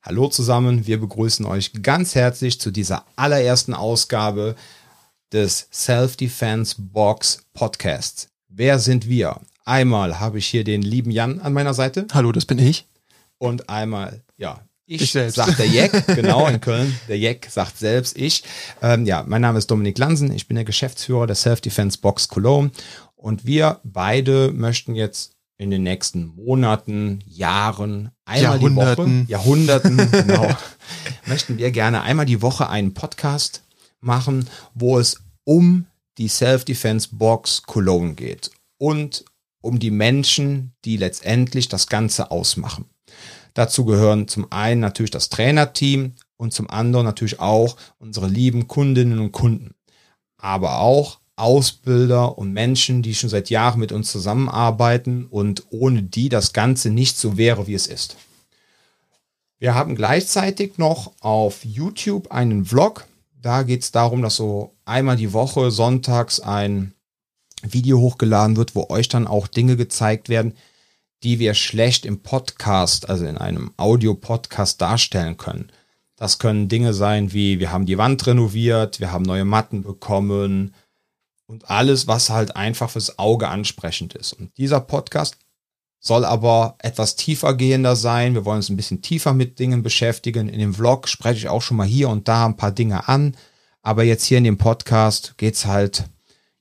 [0.00, 4.54] Hallo zusammen, wir begrüßen euch ganz herzlich zu dieser allerersten Ausgabe
[5.32, 8.28] des Self-Defense Box Podcasts.
[8.48, 9.40] Wer sind wir?
[9.64, 12.06] Einmal habe ich hier den lieben Jan an meiner Seite.
[12.12, 12.86] Hallo, das bin ich.
[13.38, 15.34] Und einmal, ja, ich, Ich selbst.
[15.34, 16.98] sagt der Jeck, genau, in Köln.
[17.08, 18.44] Der Jeck sagt selbst ich.
[18.80, 22.70] Ähm, ja, mein Name ist Dominik Lansen, ich bin der Geschäftsführer der Self-Defense Box Cologne
[23.16, 29.96] und wir beide möchten jetzt in den nächsten Monaten, Jahren, einmal die Woche, Jahrhunderten.
[30.12, 30.56] Genau,
[31.26, 33.64] möchten wir gerne einmal die Woche einen Podcast
[34.00, 39.24] machen, wo es um die Self-Defense Box Cologne geht und
[39.60, 42.86] um die Menschen, die letztendlich das Ganze ausmachen.
[43.54, 49.18] Dazu gehören zum einen natürlich das Trainerteam und zum anderen natürlich auch unsere lieben Kundinnen
[49.18, 49.74] und Kunden.
[50.36, 56.28] Aber auch Ausbilder und Menschen, die schon seit Jahren mit uns zusammenarbeiten und ohne die
[56.28, 58.16] das Ganze nicht so wäre, wie es ist.
[59.58, 63.06] Wir haben gleichzeitig noch auf YouTube einen Vlog.
[63.40, 66.92] Da geht es darum, dass so einmal die Woche sonntags ein
[67.62, 70.54] Video hochgeladen wird, wo euch dann auch Dinge gezeigt werden,
[71.24, 75.72] die wir schlecht im Podcast, also in einem Audio-Podcast darstellen können.
[76.14, 80.74] Das können Dinge sein wie, wir haben die Wand renoviert, wir haben neue Matten bekommen
[81.48, 84.34] und alles, was halt einfach fürs Auge ansprechend ist.
[84.34, 85.36] Und dieser Podcast
[85.98, 88.34] soll aber etwas tiefer gehender sein.
[88.34, 90.48] Wir wollen uns ein bisschen tiefer mit Dingen beschäftigen.
[90.48, 93.34] In dem Vlog spreche ich auch schon mal hier und da ein paar Dinge an.
[93.82, 96.04] Aber jetzt hier in dem Podcast geht's halt,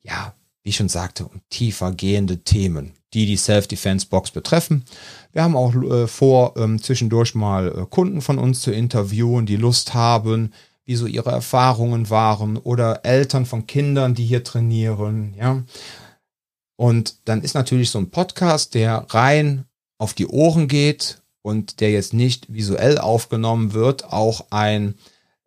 [0.01, 4.85] ja, wie ich schon sagte, um tiefer gehende Themen, die die Self-Defense-Box betreffen.
[5.33, 9.57] Wir haben auch äh, vor, ähm, zwischendurch mal äh, Kunden von uns zu interviewen, die
[9.57, 10.53] Lust haben,
[10.87, 15.63] wie so ihre Erfahrungen waren oder Eltern von Kindern, die hier trainieren, ja.
[16.75, 19.65] Und dann ist natürlich so ein Podcast, der rein
[19.99, 24.95] auf die Ohren geht und der jetzt nicht visuell aufgenommen wird, auch ein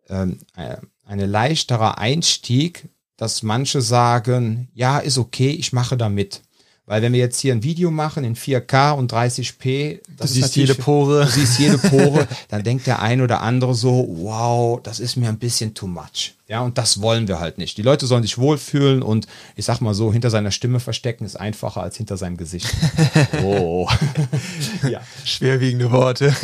[0.09, 0.77] ähm, äh,
[1.11, 6.41] eine leichterer Einstieg, dass manche sagen, ja, ist okay, ich mache da mit.
[6.91, 10.35] Weil wenn wir jetzt hier ein Video machen in 4K und 30p, Du das ist
[10.35, 11.23] siehst jede Pore.
[11.23, 15.29] Du siehst jede Pore, dann denkt der ein oder andere so, wow, das ist mir
[15.29, 16.33] ein bisschen too much.
[16.49, 17.77] Ja, und das wollen wir halt nicht.
[17.77, 19.25] Die Leute sollen sich wohlfühlen und
[19.55, 22.67] ich sag mal so, hinter seiner Stimme verstecken ist einfacher als hinter seinem Gesicht.
[23.41, 23.87] Oh.
[24.89, 24.99] ja.
[25.23, 26.35] Schwerwiegende Worte.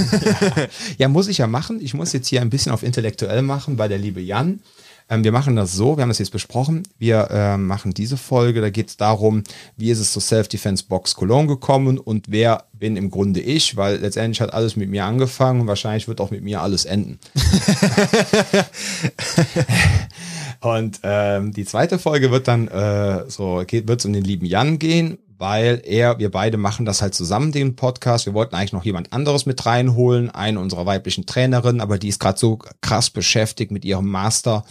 [0.97, 1.81] ja, muss ich ja machen.
[1.81, 4.61] Ich muss jetzt hier ein bisschen auf intellektuell machen bei der liebe Jan.
[5.09, 6.83] Ähm, wir machen das so, wir haben das jetzt besprochen.
[6.97, 9.43] Wir ähm, machen diese Folge, da geht es darum,
[9.75, 13.97] wie ist es zur Self-Defense Box Cologne gekommen und wer bin im Grunde ich, weil
[13.97, 17.19] letztendlich hat alles mit mir angefangen und wahrscheinlich wird auch mit mir alles enden.
[20.61, 24.45] Und ähm, die zweite Folge wird dann äh, so geht wird es um den lieben
[24.45, 28.25] Jan gehen, weil er wir beide machen das halt zusammen den Podcast.
[28.25, 32.19] Wir wollten eigentlich noch jemand anderes mit reinholen, eine unserer weiblichen Trainerinnen, aber die ist
[32.19, 34.65] gerade so krass beschäftigt mit ihrem Master,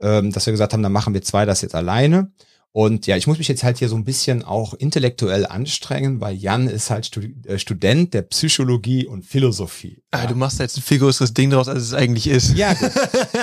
[0.00, 2.30] ähm, dass wir gesagt haben, dann machen wir zwei das jetzt alleine.
[2.72, 6.36] Und ja, ich muss mich jetzt halt hier so ein bisschen auch intellektuell anstrengen, weil
[6.36, 10.04] Jan ist halt Stu äh, Student der Psychologie und Philosophie.
[10.12, 12.54] Ah, du machst da jetzt ein viel größeres Ding draus, als es eigentlich ist.
[12.56, 12.90] Ja, gut.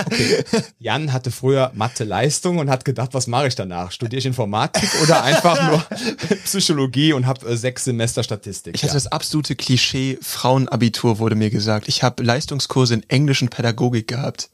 [0.07, 0.43] Okay.
[0.79, 3.91] Jan hatte früher Mathe-Leistung und hat gedacht, was mache ich danach?
[3.91, 5.85] Studiere ich Informatik oder einfach nur
[6.45, 8.75] Psychologie und habe äh, sechs Semester Statistik?
[8.75, 11.87] Ich hatte das absolute Klischee Frauenabitur, wurde mir gesagt.
[11.87, 14.49] Ich habe Leistungskurse in Englisch und Pädagogik gehabt.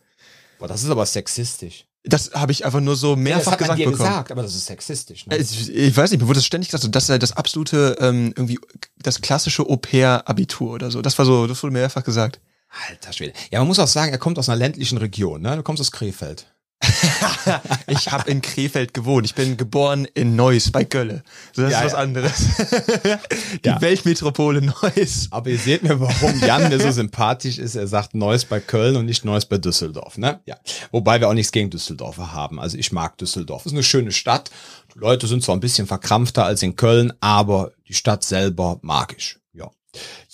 [0.60, 1.86] Boah, das ist aber sexistisch.
[2.06, 4.10] Das habe ich einfach nur so das mehrfach hat man gesagt dir bekommen.
[4.10, 5.26] gesagt, aber das ist sexistisch.
[5.26, 5.38] Ne?
[5.38, 8.34] Ich, ich weiß nicht, mir wurde das ständig gesagt, so, das sei das absolute, ähm,
[8.36, 8.60] irgendwie,
[9.02, 11.02] das klassische Au-pair-Abitur oder so.
[11.02, 12.42] Das war so, das wurde mir mehrfach gesagt.
[12.90, 13.34] Alter Schwede.
[13.52, 15.42] Ja, man muss auch sagen, er kommt aus einer ländlichen Region.
[15.42, 15.56] Ne?
[15.56, 16.48] Du kommst aus Krefeld.
[17.88, 19.26] Ich habe in Krefeld gewohnt.
[19.26, 21.24] Ich bin geboren in Neuss bei Gölle.
[21.54, 21.98] So, das Ja, ist was ja.
[22.00, 22.34] anderes.
[23.64, 23.82] Die Ja.
[23.82, 25.28] Weltmetropole Neuss.
[25.32, 27.76] Aber ihr seht mir, warum Jan mir so sympathisch ist.
[27.76, 30.18] Er sagt Neuss bei Köln und nicht Neuss bei Düsseldorf.
[30.18, 30.40] Ne?
[30.46, 30.58] Ja.
[30.92, 32.60] Wobei wir auch nichts gegen Düsseldorfer haben.
[32.60, 33.66] Also ich mag Düsseldorf.
[33.66, 34.52] Ist eine schöne Stadt.
[34.96, 39.16] Die Leute sind zwar ein bisschen verkrampfter als in Köln, aber die Stadt selber mag
[39.18, 39.38] ich.
[39.54, 39.70] Ja.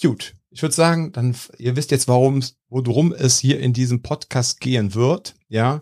[0.02, 0.34] Gut.
[0.52, 4.96] Ich würde sagen, dann, ihr wisst jetzt, warum, worum es hier in diesem Podcast gehen
[4.96, 5.36] wird.
[5.48, 5.82] Ja.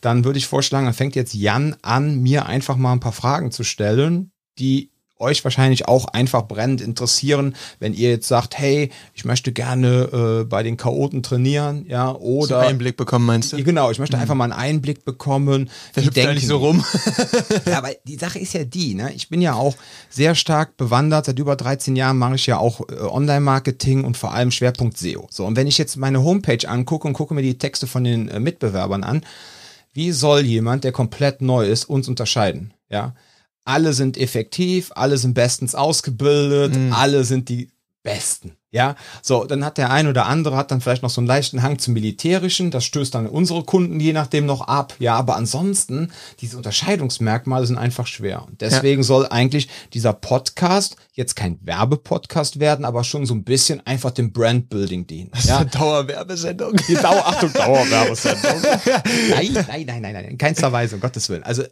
[0.00, 3.50] Dann würde ich vorschlagen, dann fängt jetzt Jan an, mir einfach mal ein paar Fragen
[3.50, 4.90] zu stellen, die
[5.20, 10.44] euch wahrscheinlich auch einfach brennend interessieren, wenn ihr jetzt sagt, hey, ich möchte gerne äh,
[10.44, 13.62] bei den Chaoten trainieren, ja, So oder einen Einblick bekommen, meinst du?
[13.62, 15.70] Genau, ich möchte einfach mal einen Einblick bekommen.
[15.94, 16.84] Wie hüpft da nicht so rum.
[17.66, 19.12] Ja, aber die Sache ist ja die, ne?
[19.14, 19.76] Ich bin ja auch
[20.08, 21.26] sehr stark bewandert.
[21.26, 25.26] Seit über 13 Jahren mache ich ja auch äh, Online-Marketing und vor allem Schwerpunkt SEO.
[25.30, 28.28] So, und wenn ich jetzt meine Homepage angucke und gucke mir die Texte von den
[28.28, 29.22] äh, Mitbewerbern an,
[29.98, 32.72] wie soll jemand, der komplett neu ist, uns unterscheiden?
[32.88, 33.16] Ja.
[33.64, 37.72] Alle sind effektiv, alle sind bestens ausgebildet, alle sind die
[38.04, 38.52] Besten.
[38.70, 41.62] Ja, so, dann hat der ein oder andere hat dann vielleicht noch so einen leichten
[41.62, 44.94] Hang zum Militärischen, das stößt dann unsere Kunden je nachdem noch ab.
[44.98, 48.44] Ja, aber ansonsten, diese Unterscheidungsmerkmale sind einfach schwer.
[48.46, 49.06] Und deswegen ja.
[49.06, 54.32] soll eigentlich dieser Podcast jetzt kein Werbepodcast werden, aber schon so ein bisschen einfach dem
[54.32, 55.30] Brandbuilding dienen.
[55.32, 55.58] Das ist ja?
[55.58, 56.76] eine Dauerwerbesendung.
[56.88, 58.52] Die Dauer, Achtung, Dauerwerbesendung.
[59.30, 61.42] nein, nein, nein, nein, nein, in keinster Weise, um Gottes Willen.
[61.42, 61.64] Also,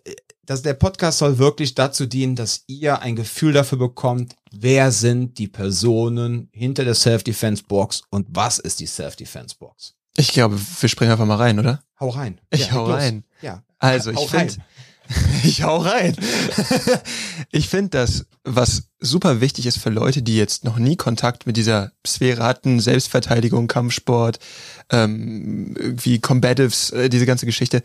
[0.47, 5.39] das, der Podcast soll wirklich dazu dienen, dass ihr ein Gefühl dafür bekommt, wer sind
[5.39, 9.95] die Personen hinter der Self-Defense-Box und was ist die Self-Defense-Box?
[10.17, 11.83] Ich glaube, wir springen einfach mal rein, oder?
[12.01, 12.41] Hau rein.
[12.51, 13.25] Ich ja, hau rein.
[13.43, 13.63] Ja.
[13.79, 14.55] Also, ich finde,
[15.45, 16.17] ich hau rein.
[17.51, 21.57] ich finde das, was super wichtig ist für Leute, die jetzt noch nie Kontakt mit
[21.57, 24.39] dieser Sphäre hatten, Selbstverteidigung, Kampfsport,
[24.91, 27.83] ähm, irgendwie Combatives, äh, diese ganze Geschichte,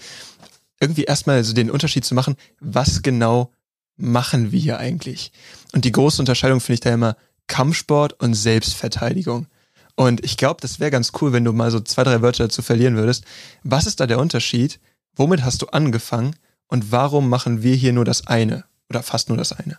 [0.79, 3.51] irgendwie erstmal so den Unterschied zu machen, was genau
[3.97, 5.31] machen wir hier eigentlich?
[5.73, 7.15] Und die große Unterscheidung finde ich da immer
[7.51, 9.47] Kampfsport und Selbstverteidigung.
[9.95, 12.61] Und ich glaube, das wäre ganz cool, wenn du mal so zwei, drei Wörter dazu
[12.61, 13.25] verlieren würdest.
[13.63, 14.79] Was ist da der Unterschied?
[15.17, 16.33] Womit hast du angefangen?
[16.67, 18.63] Und warum machen wir hier nur das eine?
[18.89, 19.77] Oder fast nur das eine?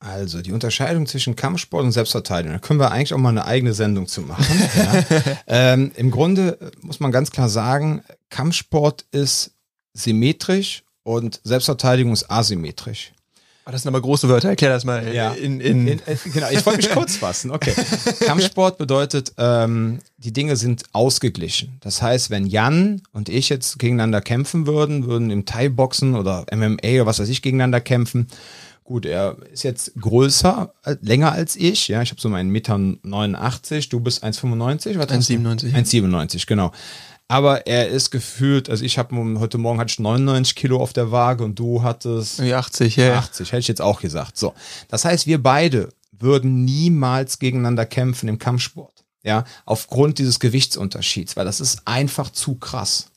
[0.00, 3.72] Also die Unterscheidung zwischen Kampfsport und Selbstverteidigung, da können wir eigentlich auch mal eine eigene
[3.72, 4.44] Sendung zu machen.
[4.76, 5.04] ja.
[5.46, 9.52] ähm, Im Grunde muss man ganz klar sagen, Kampfsport ist
[9.94, 13.12] symmetrisch und Selbstverteidigung ist asymmetrisch.
[13.68, 14.50] Oh, das sind aber große Wörter.
[14.50, 15.12] Erklär das mal.
[15.12, 15.32] Ja.
[15.32, 17.50] In, in, in äh, genau, ich wollte mich kurz fassen.
[17.50, 17.72] Okay.
[18.20, 21.76] Kampfsport bedeutet, ähm, die Dinge sind ausgeglichen.
[21.80, 26.76] Das heißt, wenn Jan und ich jetzt gegeneinander kämpfen würden, würden im Thai-Boxen oder MMA
[26.76, 28.28] oder was weiß ich gegeneinander kämpfen.
[28.84, 31.88] Gut, er ist jetzt größer, äh, länger als ich.
[31.88, 33.88] Ja, ich habe so meinen Meter 89.
[33.88, 34.96] Du bist 1,95.
[34.96, 35.72] 1,97.
[35.74, 36.70] 1,97, genau.
[37.28, 41.10] Aber er ist gefühlt, also ich habe heute Morgen hatte ich 99 Kilo auf der
[41.10, 43.18] Waage und du hattest 80, ja.
[43.18, 44.36] 80, hätte ich jetzt auch gesagt.
[44.36, 44.54] So.
[44.88, 49.04] Das heißt, wir beide würden niemals gegeneinander kämpfen im Kampfsport.
[49.22, 53.10] Ja, aufgrund dieses Gewichtsunterschieds, weil das ist einfach zu krass.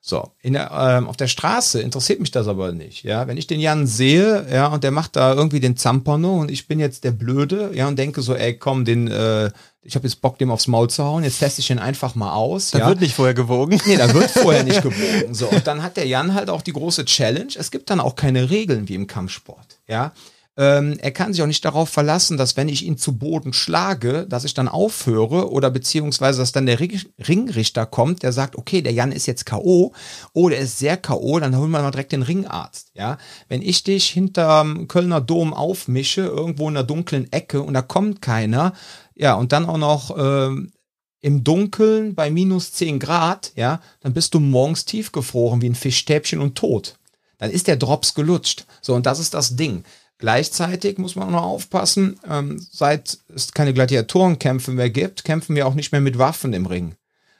[0.00, 3.04] So, in der, ähm, auf der Straße interessiert mich das aber nicht.
[3.04, 6.50] Ja, wenn ich den Jan sehe, ja, und der macht da irgendwie den Zampano und
[6.50, 9.50] ich bin jetzt der Blöde, ja, und denke so, ey, komm, den, äh,
[9.84, 12.32] ich habe jetzt Bock, dem aufs Maul zu hauen, jetzt teste ich ihn einfach mal
[12.32, 12.70] aus.
[12.70, 12.88] Da ja.
[12.88, 13.80] wird nicht vorher gewogen.
[13.86, 15.34] Nee, da wird vorher nicht gewogen.
[15.34, 17.52] So, und dann hat der Jan halt auch die große Challenge.
[17.56, 19.78] Es gibt dann auch keine Regeln wie im Kampfsport.
[19.86, 20.12] Ja,
[20.56, 24.24] ähm, er kann sich auch nicht darauf verlassen, dass wenn ich ihn zu Boden schlage,
[24.28, 28.92] dass ich dann aufhöre oder beziehungsweise, dass dann der Ringrichter kommt, der sagt, okay, der
[28.92, 29.92] Jan ist jetzt K.O.
[30.32, 32.92] Oh, der ist sehr K.O., dann holen wir mal direkt den Ringarzt.
[32.94, 37.82] Ja, wenn ich dich hinterm Kölner Dom aufmische, irgendwo in einer dunklen Ecke und da
[37.82, 38.74] kommt keiner,
[39.14, 40.72] ja, und dann auch noch ähm,
[41.20, 46.40] im Dunkeln bei minus 10 Grad, ja, dann bist du morgens tiefgefroren wie ein Fischstäbchen
[46.40, 46.98] und tot.
[47.38, 48.66] Dann ist der Drops gelutscht.
[48.80, 49.84] So, und das ist das Ding.
[50.18, 55.66] Gleichzeitig muss man auch noch aufpassen, ähm, seit es keine Gladiatorenkämpfe mehr gibt, kämpfen wir
[55.66, 56.94] auch nicht mehr mit Waffen im Ring.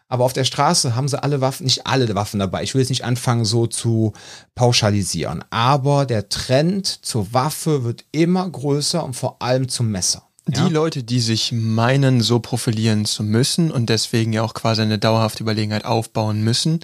[0.08, 2.62] Aber auf der Straße haben sie alle Waffen, nicht alle Waffen dabei.
[2.62, 4.12] Ich will jetzt nicht anfangen, so zu
[4.54, 5.44] pauschalisieren.
[5.50, 10.28] Aber der Trend zur Waffe wird immer größer und vor allem zum Messer.
[10.46, 10.69] Die ja?
[10.69, 15.43] Leute, die sich meinen, so profilieren zu müssen und deswegen ja auch quasi eine dauerhafte
[15.43, 16.81] Überlegenheit aufbauen müssen,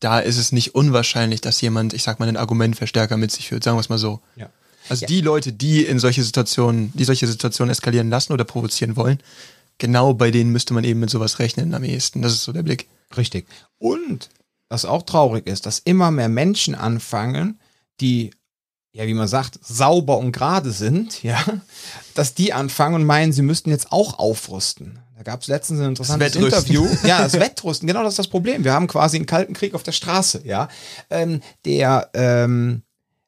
[0.00, 3.62] da ist es nicht unwahrscheinlich, dass jemand, ich sag mal, einen Argumentverstärker mit sich führt.
[3.62, 4.20] Sagen wir es mal so.
[4.34, 4.50] Ja.
[4.88, 5.06] Also ja.
[5.06, 9.18] die Leute, die in solche Situationen, die solche Situationen eskalieren lassen oder provozieren wollen,
[9.78, 12.20] genau bei denen müsste man eben mit sowas rechnen am ehesten.
[12.20, 12.88] Das ist so der Blick.
[13.16, 13.46] Richtig.
[13.78, 14.28] Und
[14.68, 17.60] was auch traurig ist, dass immer mehr Menschen anfangen,
[18.00, 18.30] die
[18.92, 21.42] ja, wie man sagt, sauber und gerade sind, ja,
[22.14, 24.98] dass die anfangen und meinen, sie müssten jetzt auch aufrüsten.
[25.16, 26.86] Da gab es letztens ein interessantes Interview.
[27.04, 28.64] Ja, das Wettrüsten, genau das ist das Problem.
[28.64, 30.68] Wir haben quasi einen kalten Krieg auf der Straße, ja.
[31.10, 32.82] Ähm, der ähm,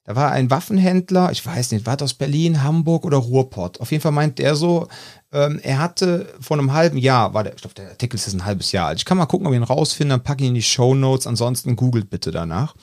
[0.06, 3.80] da war ein Waffenhändler, ich weiß nicht, war das Berlin, Hamburg oder Ruhrpott?
[3.80, 4.88] Auf jeden Fall meint der so,
[5.32, 8.44] ähm, er hatte vor einem halben Jahr, war der, ich glaube, der Artikel ist ein
[8.44, 8.98] halbes Jahr alt.
[8.98, 10.94] Ich kann mal gucken, ob ich ihn rausfinde, dann packe ich ihn in die Show
[10.94, 11.26] Notes.
[11.26, 12.74] Ansonsten googelt bitte danach.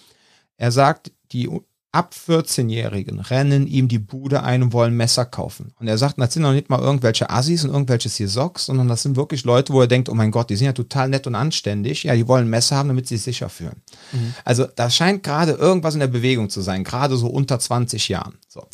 [0.57, 1.47] Er sagt, die
[1.93, 5.73] ab 14-Jährigen rennen ihm die Bude ein und wollen Messer kaufen.
[5.79, 9.03] Und er sagt, das sind noch nicht mal irgendwelche Assis und irgendwelche Socks, sondern das
[9.03, 11.35] sind wirklich Leute, wo er denkt, oh mein Gott, die sind ja total nett und
[11.35, 12.03] anständig.
[12.03, 13.81] Ja, die wollen Messer haben, damit sie sich sicher fühlen.
[14.13, 14.33] Mhm.
[14.45, 18.37] Also da scheint gerade irgendwas in der Bewegung zu sein, gerade so unter 20 Jahren.
[18.47, 18.67] So.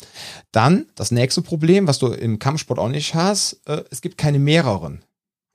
[0.52, 4.38] Dann das nächste Problem, was du im Kampfsport auch nicht hast, äh, es gibt keine
[4.38, 5.04] mehreren.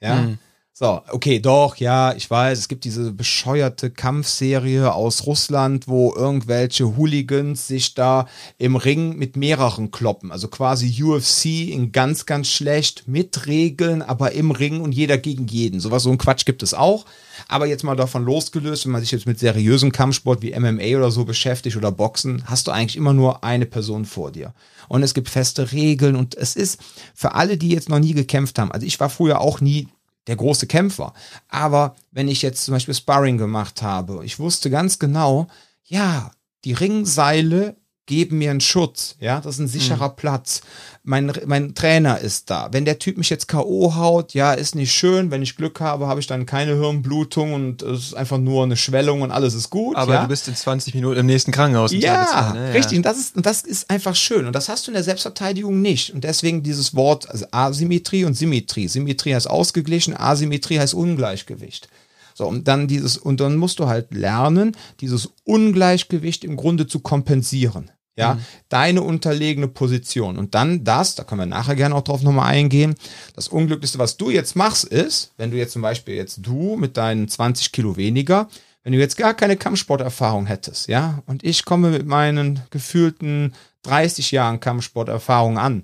[0.01, 0.21] Ja.
[0.21, 0.37] Mhm.
[0.75, 6.97] So, okay, doch, ja, ich weiß, es gibt diese bescheuerte Kampfserie aus Russland, wo irgendwelche
[6.97, 8.27] Hooligans sich da
[8.57, 10.31] im Ring mit mehreren kloppen.
[10.31, 15.45] Also quasi UFC in ganz, ganz schlecht mit Regeln, aber im Ring und jeder gegen
[15.45, 15.79] jeden.
[15.79, 17.05] Sowas, so ein Quatsch gibt es auch.
[17.47, 21.11] Aber jetzt mal davon losgelöst, wenn man sich jetzt mit seriösem Kampfsport wie MMA oder
[21.11, 24.55] so beschäftigt oder Boxen, hast du eigentlich immer nur eine Person vor dir.
[24.87, 26.81] Und es gibt feste Regeln und es ist
[27.13, 28.71] für alle, die jetzt noch nie gekämpft haben.
[28.71, 29.87] Also ich war früher auch nie
[30.27, 31.13] der große Kämpfer.
[31.49, 35.47] Aber wenn ich jetzt zum Beispiel Sparring gemacht habe, ich wusste ganz genau,
[35.83, 36.31] ja,
[36.63, 37.75] die Ringseile
[38.05, 40.15] geben mir einen Schutz, ja, das ist ein sicherer mhm.
[40.17, 40.61] Platz.
[41.03, 42.69] Mein, mein Trainer ist da.
[42.71, 43.95] Wenn der Typ mich jetzt K.O.
[43.95, 45.31] haut, ja, ist nicht schön.
[45.31, 48.77] Wenn ich Glück habe, habe ich dann keine Hirnblutung und es ist einfach nur eine
[48.77, 49.95] Schwellung und alles ist gut.
[49.95, 50.21] Aber ja?
[50.21, 51.91] du bist in 20 Minuten im nächsten Krankenhaus.
[51.93, 52.73] Ja, ne?
[52.73, 52.97] richtig.
[52.97, 54.47] Und das, ist, und das ist einfach schön.
[54.47, 56.13] Und das hast du in der Selbstverteidigung nicht.
[56.13, 58.87] Und deswegen dieses Wort also Asymmetrie und Symmetrie.
[58.87, 61.89] Symmetrie heißt ausgeglichen, Asymmetrie heißt Ungleichgewicht.
[62.33, 66.99] So, und dann dieses, und dann musst du halt lernen, dieses Ungleichgewicht im Grunde zu
[66.99, 67.91] kompensieren.
[68.15, 68.39] Ja, mhm.
[68.69, 70.37] deine unterlegene Position.
[70.37, 72.93] Und dann das, da können wir nachher gerne auch drauf nochmal eingehen.
[73.35, 76.95] Das Unglücklichste, was du jetzt machst, ist, wenn du jetzt zum Beispiel jetzt du mit
[76.95, 78.49] deinen 20 Kilo weniger,
[78.83, 84.31] wenn du jetzt gar keine Kampfsporterfahrung hättest, ja, und ich komme mit meinen gefühlten 30
[84.31, 85.83] Jahren Kampfsporterfahrung an,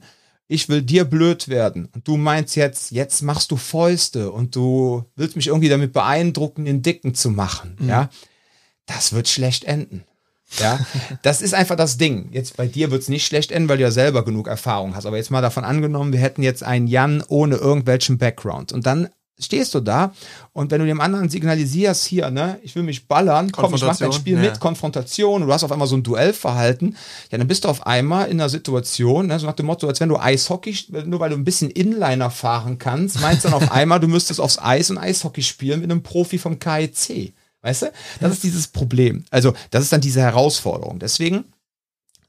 [0.50, 5.06] ich will dir blöd werden und du meinst jetzt, jetzt machst du Fäuste und du
[5.15, 7.88] willst mich irgendwie damit beeindrucken, den Dicken zu machen, mhm.
[7.88, 8.10] ja,
[8.88, 10.03] das wird schlecht enden.
[10.58, 10.79] Ja,
[11.22, 12.29] das ist einfach das Ding.
[12.32, 15.06] Jetzt bei dir wird es nicht schlecht enden, weil du ja selber genug Erfahrung hast.
[15.06, 18.72] Aber jetzt mal davon angenommen, wir hätten jetzt einen Jan ohne irgendwelchen Background.
[18.72, 20.13] Und dann stehst du da
[20.53, 23.98] und wenn du dem anderen signalisierst, hier, ne, ich will mich ballern, komm, ich mach
[23.98, 24.41] dein Spiel ja.
[24.41, 26.96] mit, Konfrontation, und du hast auf einmal so ein Duellverhalten,
[27.31, 30.00] ja, dann bist du auf einmal in einer Situation, ne, so nach dem Motto, als
[30.00, 33.72] wenn du Eishockey, nur weil du ein bisschen Inliner fahren kannst, meinst du dann auf
[33.72, 37.34] einmal, du müsstest aufs Eis und Eishockey spielen mit einem Profi vom KIC.
[37.62, 37.91] Weißt du?
[38.22, 39.25] Das ist dieses Problem.
[39.31, 41.00] Also, das ist dann diese Herausforderung.
[41.00, 41.43] Deswegen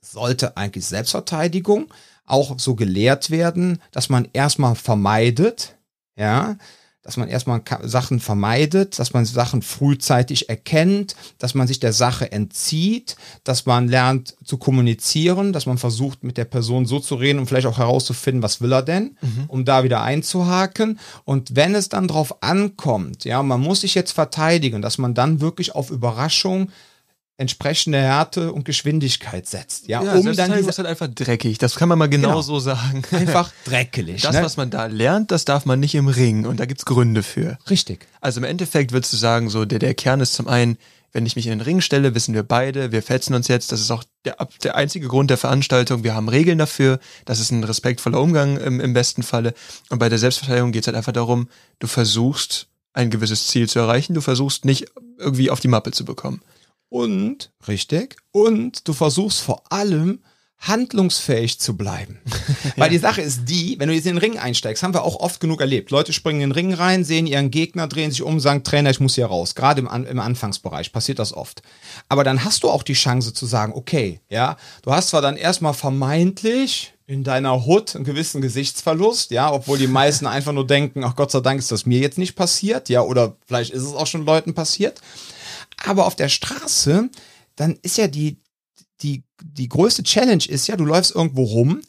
[0.00, 1.92] sollte eigentlich Selbstverteidigung
[2.26, 5.76] auch so gelehrt werden, dass man erstmal vermeidet,
[6.16, 6.56] ja,
[7.02, 12.30] dass man erstmal Sachen vermeidet, dass man Sachen frühzeitig erkennt, dass man sich der Sache
[12.30, 17.38] entzieht, dass man lernt zu kommunizieren, dass man versucht mit der Person so zu reden
[17.38, 19.44] und vielleicht auch herauszufinden, was will er denn, mhm.
[19.48, 20.98] um da wieder einzuhaken.
[21.24, 25.40] Und wenn es dann drauf ankommt, ja, man muss sich jetzt verteidigen, dass man dann
[25.40, 26.70] wirklich auf Überraschung
[27.40, 29.88] entsprechende Härte und Geschwindigkeit setzt.
[29.88, 31.56] Ja, ja um dann diese, ist halt einfach dreckig.
[31.56, 32.42] Das kann man mal genau, genau.
[32.42, 33.02] so sagen.
[33.12, 34.20] Einfach dreckig.
[34.20, 34.42] Das, ne?
[34.42, 37.58] was man da lernt, das darf man nicht im Ring und da gibt's Gründe für.
[37.70, 38.06] Richtig.
[38.20, 40.76] Also im Endeffekt würdest du sagen, so der, der Kern ist zum einen,
[41.12, 43.72] wenn ich mich in den Ring stelle, wissen wir beide, wir fetzen uns jetzt.
[43.72, 46.04] Das ist auch der, der einzige Grund der Veranstaltung.
[46.04, 47.00] Wir haben Regeln dafür.
[47.24, 49.54] Das ist ein respektvoller Umgang im, im besten Falle.
[49.88, 54.14] Und bei der Selbstverteidigung geht's halt einfach darum, du versuchst ein gewisses Ziel zu erreichen.
[54.14, 54.86] Du versuchst nicht
[55.18, 56.42] irgendwie auf die Mappe zu bekommen.
[56.90, 60.20] Und, richtig, und du versuchst vor allem
[60.60, 62.20] handlungsfähig zu bleiben.
[62.76, 65.16] Weil die Sache ist die, wenn du jetzt in den Ring einsteigst, haben wir auch
[65.16, 65.90] oft genug erlebt.
[65.90, 69.00] Leute springen in den Ring rein, sehen ihren Gegner, drehen sich um, sagen, Trainer, ich
[69.00, 69.54] muss hier raus.
[69.54, 71.62] Gerade im, im Anfangsbereich passiert das oft.
[72.08, 75.36] Aber dann hast du auch die Chance zu sagen, okay, ja, du hast zwar dann
[75.36, 81.04] erstmal vermeintlich in deiner Hut einen gewissen Gesichtsverlust, ja, obwohl die meisten einfach nur denken,
[81.04, 83.94] ach Gott sei Dank ist das mir jetzt nicht passiert, ja, oder vielleicht ist es
[83.94, 85.00] auch schon Leuten passiert.
[85.84, 87.10] Aber auf der Straße,
[87.56, 88.40] dann ist ja die,
[89.02, 91.80] die, die größte Challenge ist ja, du läufst irgendwo rum,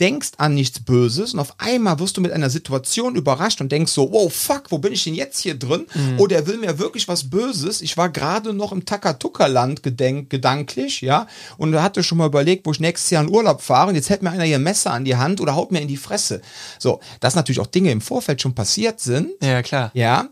[0.00, 3.92] denkst an nichts Böses und auf einmal wirst du mit einer Situation überrascht und denkst
[3.92, 5.86] so, wow, fuck, wo bin ich denn jetzt hier drin?
[5.94, 6.16] Mhm.
[6.18, 7.82] Oh, der will mir wirklich was Böses.
[7.82, 11.26] Ich war gerade noch im Takatuka-Land gedanklich, ja,
[11.58, 14.22] und hatte schon mal überlegt, wo ich nächstes Jahr in Urlaub fahre und jetzt hält
[14.22, 16.40] mir einer hier ein Messer an die Hand oder haut mir in die Fresse.
[16.78, 19.30] So, dass natürlich auch Dinge im Vorfeld schon passiert sind.
[19.42, 19.90] Ja, klar.
[19.92, 20.30] Ja,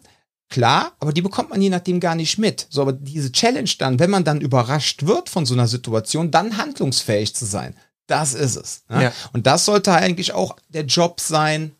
[0.48, 2.66] Klar, aber die bekommt man je nachdem gar nicht mit.
[2.70, 6.56] So, aber diese Challenge dann, wenn man dann überrascht wird von so einer Situation, dann
[6.56, 7.74] handlungsfähig zu sein.
[8.06, 8.84] Das ist es.
[8.88, 9.04] Ne?
[9.04, 9.12] Ja.
[9.34, 11.72] Und das sollte eigentlich auch der Job sein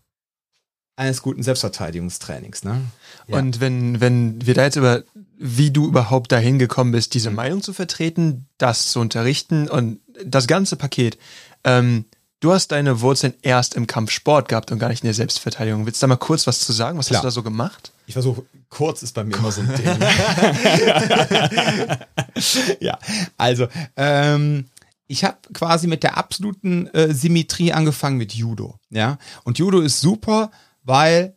[0.97, 2.65] eines guten Selbstverteidigungstrainings.
[2.65, 2.83] Ne?
[3.27, 3.39] Ja.
[3.39, 5.03] Und wenn, wenn wir da jetzt über,
[5.39, 7.37] wie du überhaupt dahin gekommen bist, diese mhm.
[7.37, 11.17] Meinung zu vertreten, das zu unterrichten und das ganze Paket,
[11.65, 12.05] ähm,
[12.41, 15.87] Du hast deine Wurzeln erst im Kampfsport gehabt und gar nicht in der Selbstverteidigung.
[15.87, 16.97] Willst du da mal kurz was zu sagen?
[16.97, 17.19] Was Klar.
[17.19, 17.91] hast du da so gemacht?
[18.09, 19.85] Ich versuche, kurz ist bei mir immer so ein Ding.
[22.81, 22.99] ja,
[23.37, 24.65] also, ähm,
[25.07, 28.77] ich habe quasi mit der absoluten äh, Symmetrie angefangen mit Judo.
[28.89, 30.51] Ja, und Judo ist super,
[30.85, 31.37] weil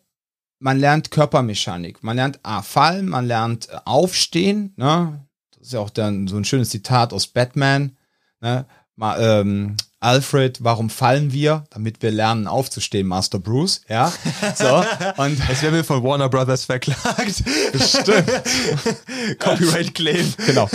[0.60, 2.02] man lernt Körpermechanik.
[2.02, 4.72] Man lernt A, fallen, man lernt äh, aufstehen.
[4.76, 5.26] Ne?
[5.50, 7.98] Das ist ja auch dann so ein schönes Zitat aus Batman.
[8.40, 8.64] Ne?
[8.96, 11.64] Mal, ähm, Alfred, warum fallen wir?
[11.70, 14.12] Damit wir lernen aufzustehen, Master Bruce, ja.
[14.56, 14.84] So,
[15.22, 15.38] und.
[15.48, 17.44] Es werden wir von Warner Brothers verklagt.
[17.78, 18.28] Stimmt.
[19.38, 20.34] Copyright Claim.
[20.44, 20.68] Genau.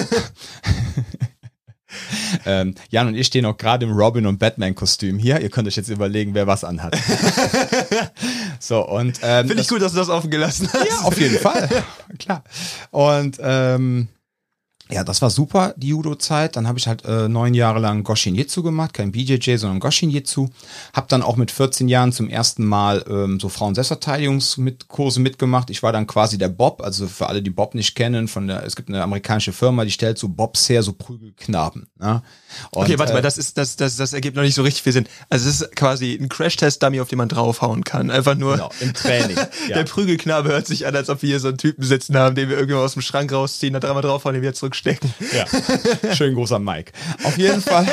[2.46, 5.42] ähm, Jan und ich stehen auch gerade im Robin und Batman Kostüm hier.
[5.42, 6.98] Ihr könnt euch jetzt überlegen, wer was anhat.
[8.60, 10.88] so und ähm, finde ich gut, dass du das offen gelassen hast.
[10.88, 11.68] Ja, auf jeden Fall,
[12.18, 12.44] klar.
[12.92, 14.08] Und ähm,
[14.90, 16.56] ja, das war super, die Judo-Zeit.
[16.56, 20.10] Dann habe ich halt äh, neun Jahre lang Goshin Jitsu gemacht, kein BJJ, sondern Goshin
[20.10, 20.48] Jitsu.
[20.94, 25.70] Hab dann auch mit 14 Jahren zum ersten Mal ähm, so Frauen-Selbstverteidigungskurse mitgemacht.
[25.70, 28.64] Ich war dann quasi der Bob, also für alle, die Bob nicht kennen, von der,
[28.64, 31.88] es gibt eine amerikanische Firma, die stellt so Bobs her, so Prügelknaben.
[32.00, 32.22] Ne?
[32.72, 34.84] Und, okay, warte äh, mal, das ist, das, das, das ergibt noch nicht so richtig
[34.84, 35.08] viel Sinn.
[35.30, 38.10] Also es ist quasi ein Crash-Test-Dummy, auf den man draufhauen kann.
[38.10, 38.54] Einfach nur.
[38.54, 39.36] Genau, im Training.
[39.68, 39.76] ja.
[39.76, 42.50] Der Prügelknabe hört sich an, als ob wir hier so einen Typen sitzen haben, den
[42.50, 45.14] wir irgendwann aus dem Schrank rausziehen, da dreimal draufhauen, den wieder zurück stecken.
[45.34, 46.14] Ja.
[46.14, 46.92] Schön großer Mike.
[47.24, 47.88] Auf jeden Fall.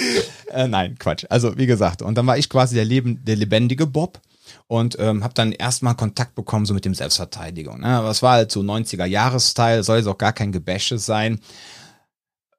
[0.52, 1.24] äh, nein, Quatsch.
[1.28, 4.20] Also wie gesagt, und dann war ich quasi der, Leben, der lebendige Bob
[4.68, 7.80] und ähm, habe dann erstmal Kontakt bekommen so mit dem Selbstverteidigung.
[7.80, 7.88] Ne?
[7.88, 11.40] Aber es war halt so 90er-Jahres-Style, soll jetzt auch gar kein Gebäsche sein.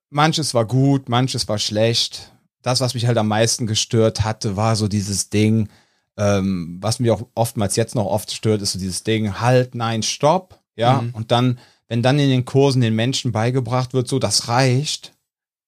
[0.09, 2.31] Manches war gut, manches war schlecht.
[2.61, 5.69] Das, was mich halt am meisten gestört hatte, war so dieses Ding,
[6.17, 10.01] ähm, was mir auch oftmals jetzt noch oft stört, ist so dieses Ding, halt, nein,
[10.01, 11.11] stopp, ja, mhm.
[11.13, 15.13] und dann wenn dann in den Kursen den Menschen beigebracht wird, so das reicht,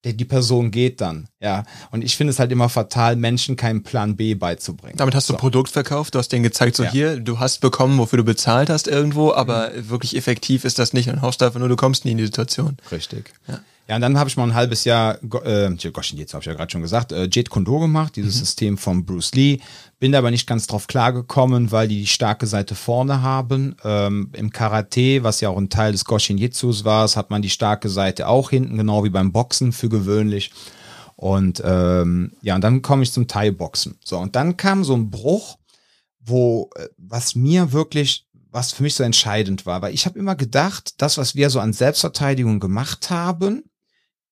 [0.05, 1.65] der, die Person geht dann, ja.
[1.91, 4.95] Und ich finde es halt immer fatal, Menschen keinen Plan B beizubringen.
[4.95, 5.37] Damit hast du so.
[5.37, 6.91] ein Produkt verkauft, du hast denen gezeigt, so ja.
[6.91, 9.89] hier, du hast bekommen, wofür du bezahlt hast irgendwo, aber mhm.
[9.89, 12.77] wirklich effektiv ist das nicht und hoffst einfach nur, du kommst nie in die Situation.
[12.91, 13.31] Richtig.
[13.47, 13.59] Ja.
[13.89, 16.53] Ja, und dann habe ich mal ein halbes Jahr, äh, Goshin jetzt habe ich ja
[16.53, 18.39] gerade schon gesagt, äh, Jeet Kondo gemacht, dieses mhm.
[18.39, 19.59] System von Bruce Lee.
[19.99, 23.75] Bin aber nicht ganz drauf klargekommen, weil die die starke Seite vorne haben.
[23.83, 27.49] Ähm, Im Karate, was ja auch ein Teil des Goshin Jitsus war, hat man die
[27.49, 30.51] starke Seite auch hinten, genau wie beim Boxen für gewöhnlich.
[31.15, 33.99] Und ähm, ja, und dann komme ich zum Thai-Boxen.
[34.05, 35.57] So, und dann kam so ein Bruch,
[36.21, 40.35] wo, äh, was mir wirklich was für mich so entscheidend war, weil ich habe immer
[40.35, 43.68] gedacht, das, was wir so an Selbstverteidigung gemacht haben,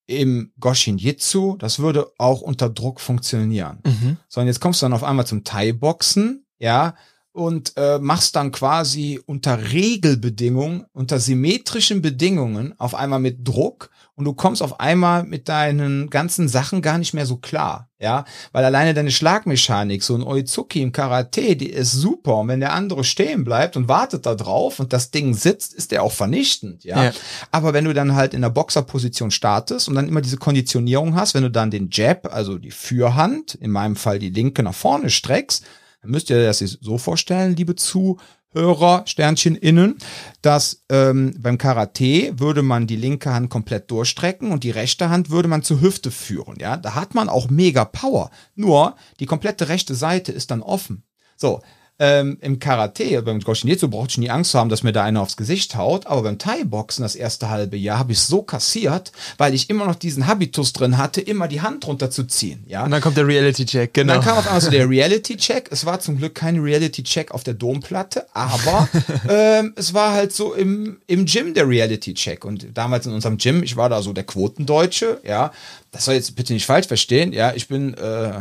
[0.08, 3.80] im Goshin Jitsu, das würde auch unter Druck funktionieren.
[3.84, 4.16] Mhm.
[4.28, 6.94] So, und jetzt kommst du dann auf einmal zum Thai-Boxen, ja,
[7.38, 14.24] und äh, machst dann quasi unter Regelbedingungen, unter symmetrischen Bedingungen auf einmal mit Druck und
[14.24, 18.64] du kommst auf einmal mit deinen ganzen Sachen gar nicht mehr so klar, ja, weil
[18.64, 23.04] alleine deine Schlagmechanik, so ein Oizuki im Karate, die ist super und wenn der andere
[23.04, 27.04] stehen bleibt und wartet da drauf und das Ding sitzt, ist der auch vernichtend, ja.
[27.04, 27.12] ja.
[27.52, 31.34] Aber wenn du dann halt in der Boxerposition startest und dann immer diese Konditionierung hast,
[31.34, 35.08] wenn du dann den Jab, also die Fürhand, in meinem Fall die linke nach vorne
[35.08, 35.64] streckst,
[36.00, 39.98] dann müsst ihr das so vorstellen, liebe Zuhörer, Sternchen innen,
[40.42, 45.30] dass ähm, beim Karate würde man die linke Hand komplett durchstrecken und die rechte Hand
[45.30, 46.56] würde man zur Hüfte führen.
[46.60, 48.30] Ja, da hat man auch mega Power.
[48.54, 51.04] Nur die komplette rechte Seite ist dann offen.
[51.36, 51.60] So,
[51.98, 55.20] ähm, im Karate, beim Goshinetsu brauchte ich nie Angst zu haben, dass mir da einer
[55.20, 59.52] aufs Gesicht haut, aber beim Thai-Boxen das erste halbe Jahr habe ich so kassiert, weil
[59.52, 62.64] ich immer noch diesen Habitus drin hatte, immer die Hand runterzuziehen.
[62.68, 62.84] Ja?
[62.84, 64.14] Und dann kommt der Reality-Check, genau.
[64.14, 65.68] Und dann kam auf einmal so der Reality-Check.
[65.72, 68.88] Es war zum Glück kein Reality-Check auf der Domplatte, aber
[69.28, 72.44] ähm, es war halt so im, im Gym der Reality-Check.
[72.44, 75.50] Und damals in unserem Gym, ich war da so der Quotendeutsche, ja.
[75.90, 77.54] Das soll jetzt bitte nicht falsch verstehen, ja.
[77.54, 78.32] Ich bin äh,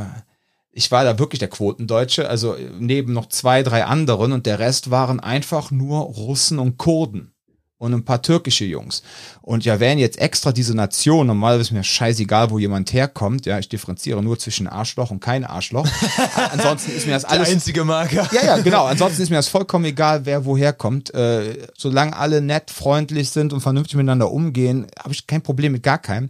[0.78, 4.92] ich war da wirklich der Quotendeutsche, also neben noch zwei, drei anderen und der Rest
[4.92, 7.34] waren einfach nur Russen und Kurden
[7.80, 9.02] und ein paar türkische Jungs.
[9.42, 13.58] Und ja, wären jetzt extra diese Nation, normalerweise ist mir scheißegal, wo jemand herkommt, ja,
[13.58, 15.88] ich differenziere nur zwischen Arschloch und kein Arschloch.
[16.52, 17.48] ansonsten ist mir das alles.
[17.48, 18.30] Der einzige Marker.
[18.32, 18.86] Ja, ja, genau.
[18.98, 21.12] Ansonsten ist mir das vollkommen egal, wer woher kommt.
[21.16, 25.82] Äh, solange alle nett, freundlich sind und vernünftig miteinander umgehen, habe ich kein Problem mit
[25.82, 26.30] gar keinem.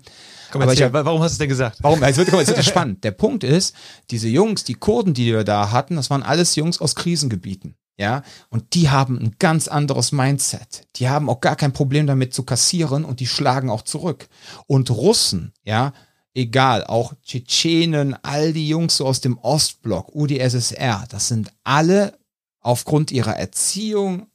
[0.51, 1.77] Komm, aber erzähl, hab, warum hast du es denn gesagt?
[1.81, 2.01] Warum?
[2.03, 3.03] Es wird, es wird spannend.
[3.03, 3.75] Der Punkt ist,
[4.09, 7.75] diese Jungs, die Kurden, die wir da hatten, das waren alles Jungs aus Krisengebieten.
[7.99, 10.87] Ja, und die haben ein ganz anderes Mindset.
[10.97, 14.27] Die haben auch gar kein Problem damit zu kassieren und die schlagen auch zurück.
[14.67, 15.93] Und Russen, ja,
[16.35, 22.19] egal, auch Tschetschenen, all die Jungs so aus dem Ostblock, UdSSR, das sind alle
[22.59, 24.27] aufgrund ihrer Erziehung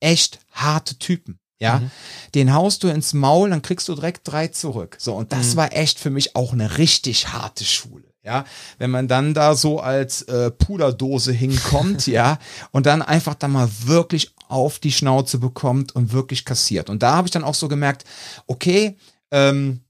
[0.00, 1.38] echt harte Typen.
[1.60, 1.90] Ja, mhm.
[2.34, 4.96] den haust du ins Maul, dann kriegst du direkt drei zurück.
[4.98, 5.56] So, und das mhm.
[5.58, 8.04] war echt für mich auch eine richtig harte Schule.
[8.22, 8.44] Ja,
[8.78, 12.38] wenn man dann da so als äh, Puderdose hinkommt, ja,
[12.70, 16.90] und dann einfach da mal wirklich auf die Schnauze bekommt und wirklich kassiert.
[16.90, 18.04] Und da habe ich dann auch so gemerkt,
[18.46, 18.96] okay,
[19.30, 19.80] ähm,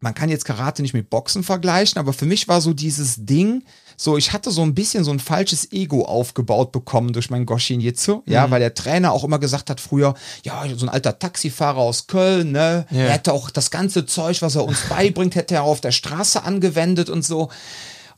[0.00, 3.64] man kann jetzt Karate nicht mit Boxen vergleichen, aber für mich war so dieses Ding,
[4.00, 7.80] so ich hatte so ein bisschen so ein falsches Ego aufgebaut bekommen durch mein Goshin
[7.80, 8.52] Jitsu, ja, mhm.
[8.52, 12.52] weil der Trainer auch immer gesagt hat früher, ja, so ein alter Taxifahrer aus Köln,
[12.52, 13.06] ne, yeah.
[13.06, 16.42] er hätte auch das ganze Zeug, was er uns beibringt, hätte er auf der Straße
[16.42, 17.50] angewendet und so.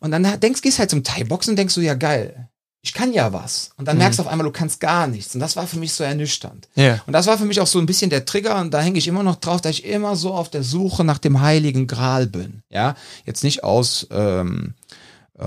[0.01, 2.49] Und dann denkst, gehst halt zum Thai-Boxen und denkst du, ja geil,
[2.83, 3.73] ich kann ja was.
[3.77, 4.03] Und dann mhm.
[4.03, 5.35] merkst du auf einmal, du kannst gar nichts.
[5.35, 6.69] Und das war für mich so ernüchternd.
[6.77, 7.03] Yeah.
[7.07, 8.59] Und das war für mich auch so ein bisschen der Trigger.
[8.59, 11.19] Und da hänge ich immer noch drauf, dass ich immer so auf der Suche nach
[11.19, 12.62] dem heiligen Gral bin.
[12.71, 14.80] Ja, jetzt nicht aus, ähm, äh,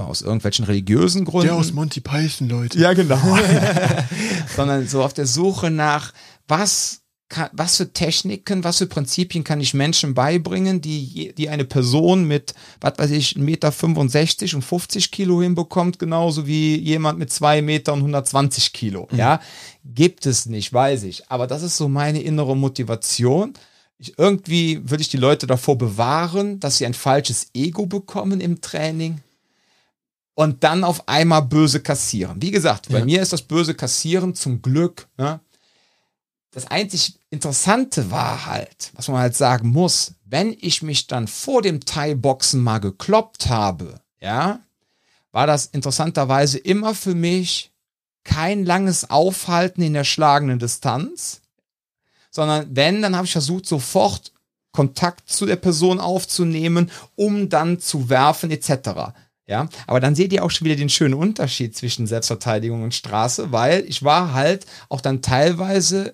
[0.02, 1.48] aus irgendwelchen religiösen Gründen.
[1.48, 2.80] Der aus Monty Python, Leute.
[2.80, 3.20] Ja, genau.
[4.56, 6.14] Sondern so auf der Suche nach,
[6.48, 7.04] was
[7.34, 12.26] kann, was für Techniken, was für Prinzipien kann ich Menschen beibringen, die, die eine Person
[12.26, 17.62] mit, was weiß ich, 1,65 Meter und 50 Kilo hinbekommt, genauso wie jemand mit 2
[17.62, 19.08] Meter und 120 Kilo.
[19.12, 19.18] Mhm.
[19.18, 19.42] Ja,
[19.84, 21.30] gibt es nicht, weiß ich.
[21.30, 23.54] Aber das ist so meine innere Motivation.
[23.98, 28.62] Ich, irgendwie würde ich die Leute davor bewahren, dass sie ein falsches Ego bekommen im
[28.62, 29.22] Training
[30.36, 32.42] und dann auf einmal böse kassieren.
[32.42, 33.06] Wie gesagt, bei ja.
[33.06, 35.40] mir ist das böse Kassieren zum Glück ne,
[36.54, 41.64] das einzig Interessante war halt, was man halt sagen muss, wenn ich mich dann vor
[41.64, 44.60] dem Thai-Boxen mal gekloppt habe, ja,
[45.32, 47.72] war das interessanterweise immer für mich
[48.24, 51.42] kein langes Aufhalten in der schlagenden Distanz,
[52.30, 54.32] sondern wenn, dann habe ich versucht, sofort
[54.72, 59.12] Kontakt zu der Person aufzunehmen, um dann zu werfen etc.
[59.46, 63.52] Ja, aber dann seht ihr auch schon wieder den schönen Unterschied zwischen Selbstverteidigung und Straße,
[63.52, 66.14] weil ich war halt auch dann teilweise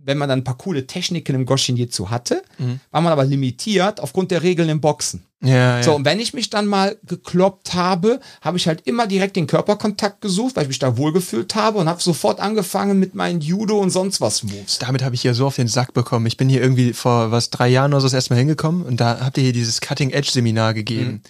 [0.00, 2.80] wenn man dann ein paar coole Techniken im Goshin Jitsu hatte, mhm.
[2.90, 5.24] war man aber limitiert aufgrund der Regeln im Boxen.
[5.40, 9.36] Ja, so, und wenn ich mich dann mal gekloppt habe, habe ich halt immer direkt
[9.36, 13.40] den Körperkontakt gesucht, weil ich mich da wohlgefühlt habe und habe sofort angefangen mit meinen
[13.40, 14.78] Judo und sonst was Moves.
[14.80, 16.26] Damit habe ich ja so auf den Sack bekommen.
[16.26, 19.00] Ich bin hier irgendwie vor was drei Jahren oder so das erste Mal hingekommen und
[19.00, 21.10] da habt ihr hier dieses Cutting Edge Seminar gegeben.
[21.10, 21.20] Mhm.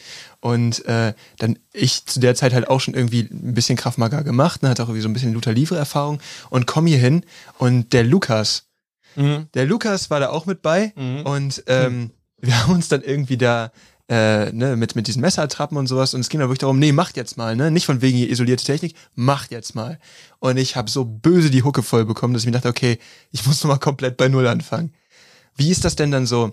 [0.41, 4.63] Und äh, dann ich zu der Zeit halt auch schon irgendwie ein bisschen Kraftmager gemacht,
[4.63, 6.21] ne, hatte auch irgendwie so ein bisschen Luther Livre Erfahrung
[6.51, 7.25] und komme hier hin
[7.59, 8.69] und der Lukas,
[9.17, 9.49] mhm.
[9.55, 11.23] der Lukas war da auch mit bei mhm.
[11.23, 13.73] und ähm, wir haben uns dann irgendwie da
[14.09, 16.15] äh, ne, mit, mit diesen Messertrappen und sowas.
[16.15, 17.71] Und es ging dann wirklich darum, nee, macht jetzt mal, ne?
[17.71, 19.99] Nicht von wegen isolierte Technik, macht jetzt mal.
[20.39, 22.99] Und ich habe so böse die Hucke voll bekommen, dass ich mir dachte, okay,
[23.31, 24.95] ich muss nochmal komplett bei Null anfangen.
[25.57, 26.53] Wie ist das denn dann so?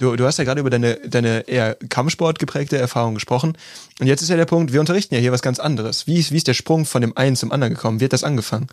[0.00, 3.56] Du, du hast ja gerade über deine, deine eher Kampfsport geprägte Erfahrung gesprochen.
[4.00, 6.06] Und jetzt ist ja der Punkt, wir unterrichten ja hier was ganz anderes.
[6.06, 8.00] Wie ist, wie ist der Sprung von dem einen zum anderen gekommen?
[8.00, 8.68] Wie hat das angefangen?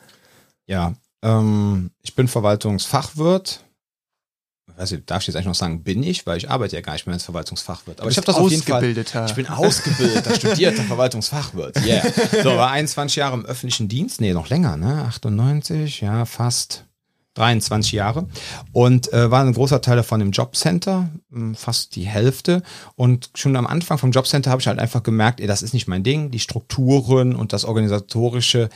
[0.65, 3.61] Ja, ähm, ich bin Verwaltungsfachwirt
[4.77, 6.93] weiß ich, darf ich jetzt eigentlich noch sagen, bin ich, weil ich arbeite ja gar
[6.93, 7.99] nicht mehr als Verwaltungsfachwirt.
[7.99, 8.83] Aber ich habe das auf jeden Fall.
[8.85, 11.83] Ich bin ausgebildeter, studierter Verwaltungsfachwirt.
[11.83, 12.03] Yeah.
[12.43, 15.05] So, war 21 Jahre im öffentlichen Dienst, nee, noch länger, ne?
[15.07, 16.85] 98, ja, fast
[17.38, 18.28] 23 Jahre
[18.71, 22.63] und äh, war ein großer Teil davon im Jobcenter, hm, fast die Hälfte.
[22.95, 25.88] Und schon am Anfang vom Jobcenter habe ich halt einfach gemerkt, ey, das ist nicht
[25.88, 28.69] mein Ding, die Strukturen und das organisatorische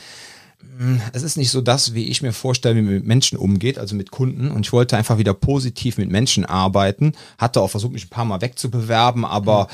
[0.78, 3.78] hm, es ist nicht so das, wie ich mir vorstelle, wie man mit Menschen umgeht,
[3.78, 4.50] also mit Kunden.
[4.50, 7.12] Und ich wollte einfach wieder positiv mit Menschen arbeiten.
[7.38, 9.68] Hatte auch versucht, mich ein paar Mal wegzubewerben, aber mhm.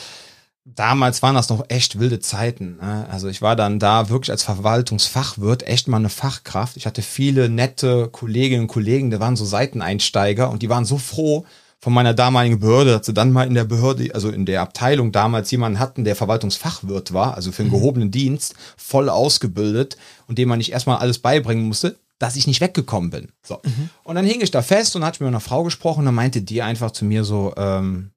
[0.74, 2.76] Damals waren das noch echt wilde Zeiten.
[2.81, 3.07] Ne?
[3.11, 6.76] Also ich war dann da wirklich als Verwaltungsfachwirt echt mal eine Fachkraft.
[6.76, 10.98] Ich hatte viele nette Kolleginnen und Kollegen, die waren so Seiteneinsteiger und die waren so
[10.98, 11.44] froh,
[11.81, 15.12] von meiner damaligen Behörde, dass sie dann mal in der Behörde, also in der Abteilung
[15.12, 17.76] damals jemanden hatten, der Verwaltungsfachwirt war, also für einen mhm.
[17.76, 22.61] gehobenen Dienst, voll ausgebildet und dem man nicht erstmal alles beibringen musste, dass ich nicht
[22.61, 23.28] weggekommen bin.
[23.44, 23.61] So.
[23.62, 23.90] Mhm.
[24.02, 26.42] Und dann hing ich da fest und hatte mit einer Frau gesprochen und dann meinte
[26.42, 28.11] die einfach zu mir so, ähm,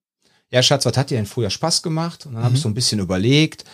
[0.52, 2.26] ja Schatz, was hat dir denn früher Spaß gemacht?
[2.26, 2.46] Und dann mhm.
[2.46, 3.66] habe ich so ein bisschen überlegt.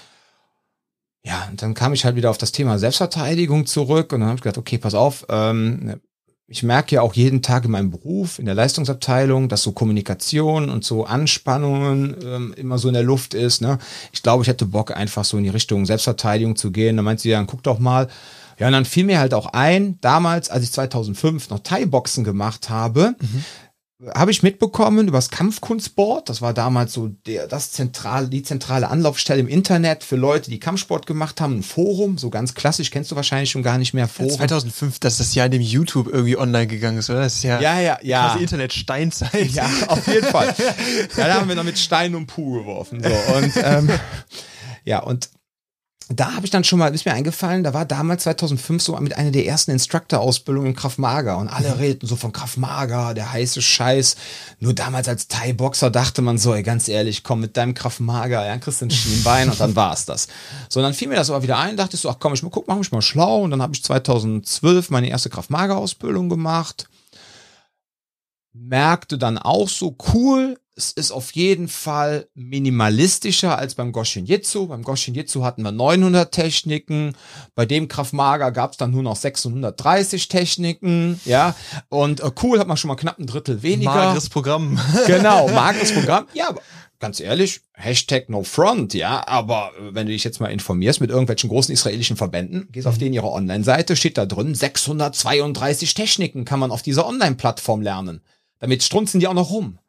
[1.23, 4.37] Ja, und dann kam ich halt wieder auf das Thema Selbstverteidigung zurück und dann habe
[4.37, 5.99] ich gedacht, okay, pass auf, ähm,
[6.49, 10.69] ich merke ja auch jeden Tag in meinem Beruf, in der Leistungsabteilung, dass so Kommunikation
[10.69, 13.61] und so Anspannungen ähm, immer so in der Luft ist.
[13.61, 13.79] Ne?
[14.13, 16.95] Ich glaube, ich hätte Bock, einfach so in die Richtung Selbstverteidigung zu gehen.
[16.95, 18.07] Da meint sie, ja, guck doch mal.
[18.57, 22.69] Ja, und dann fiel mir halt auch ein, damals, als ich 2005 noch Thai-Boxen gemacht
[22.69, 23.43] habe, mhm
[24.13, 26.29] habe ich mitbekommen über das Kampfkunstboard.
[26.29, 30.59] Das war damals so der, das zentrale, die zentrale Anlaufstelle im Internet für Leute, die
[30.59, 31.57] Kampfsport gemacht haben.
[31.57, 34.07] Ein Forum, so ganz klassisch, kennst du wahrscheinlich schon gar nicht mehr.
[34.07, 34.31] Forum.
[34.31, 37.21] 2005, das ist das Jahr, in dem YouTube irgendwie online gegangen ist, oder?
[37.21, 38.33] Das ist ja, ja, ja, ja.
[38.33, 39.49] Das Internet Steinzeit.
[39.49, 40.53] Ja, auf jeden Fall.
[41.17, 43.01] ja, da haben wir noch mit Stein und Puh geworfen.
[43.01, 43.35] So.
[43.35, 43.89] Und ähm,
[44.85, 45.29] ja, und
[46.09, 49.17] da habe ich dann schon mal, ist mir eingefallen, da war damals 2005 so mit
[49.17, 54.15] einer der ersten Instructor-Ausbildungen in Kraftmager und alle redeten so von Kraftmager, der heiße Scheiß.
[54.59, 58.57] Nur damals als Thai-Boxer dachte man so, ey, ganz ehrlich, komm mit deinem Kraftmager, ja,
[58.57, 60.27] kriegst du ein Schienbein und dann war's das.
[60.69, 62.49] So, dann fiel mir das aber wieder ein, dachte ich so, ach komm, ich mal
[62.49, 66.87] guck, mach mich mal schlau und dann habe ich 2012 meine erste Kraftmager-Ausbildung gemacht.
[68.53, 74.67] Merkte dann auch so cool, es ist auf jeden Fall minimalistischer als beim Goshin Jitsu.
[74.67, 77.15] Beim Goshin Jitsu hatten wir 900 Techniken.
[77.55, 81.19] Bei dem Kraft Maga gab es dann nur noch 630 Techniken.
[81.25, 81.55] Ja,
[81.89, 83.93] und äh, cool hat man schon mal knapp ein Drittel weniger.
[83.93, 84.79] Mageres Programm.
[85.07, 86.27] Genau, mageres Programm.
[86.33, 86.61] Ja, aber
[86.99, 91.09] ganz ehrlich, Hashtag no front, ja, aber äh, wenn du dich jetzt mal informierst mit
[91.09, 92.99] irgendwelchen großen israelischen Verbänden, gehst auf mhm.
[92.99, 98.21] denen ihre Online-Seite, steht da drin, 632 Techniken kann man auf dieser Online-Plattform lernen.
[98.59, 99.79] Damit strunzen die auch noch rum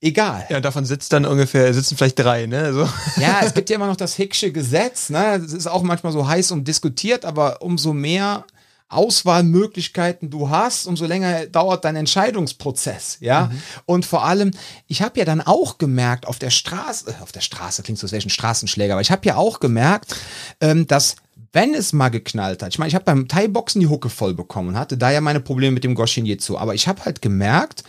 [0.00, 0.46] egal.
[0.48, 2.72] Ja, davon sitzt dann ungefähr, sitzen vielleicht drei, ne?
[2.72, 2.88] So.
[3.20, 5.36] Ja, es gibt ja immer noch das Hicksche Gesetz, ne?
[5.36, 8.44] Es ist auch manchmal so heiß und diskutiert, aber umso mehr
[8.90, 13.46] Auswahlmöglichkeiten du hast, umso länger dauert dein Entscheidungsprozess, ja.
[13.46, 13.62] Mhm.
[13.86, 14.50] Und vor allem,
[14.88, 18.06] ich habe ja dann auch gemerkt, auf der Straße, äh, auf der Straße klingt so,
[18.06, 20.16] als wäre ich ein Straßenschläger, aber ich habe ja auch gemerkt,
[20.60, 21.16] ähm, dass
[21.52, 24.78] wenn es mal geknallt hat, ich meine, ich habe beim Thai-Boxen die Hucke voll bekommen,
[24.78, 27.82] hatte da ja meine Probleme mit dem Goshin Jitsu, aber ich habe halt gemerkt,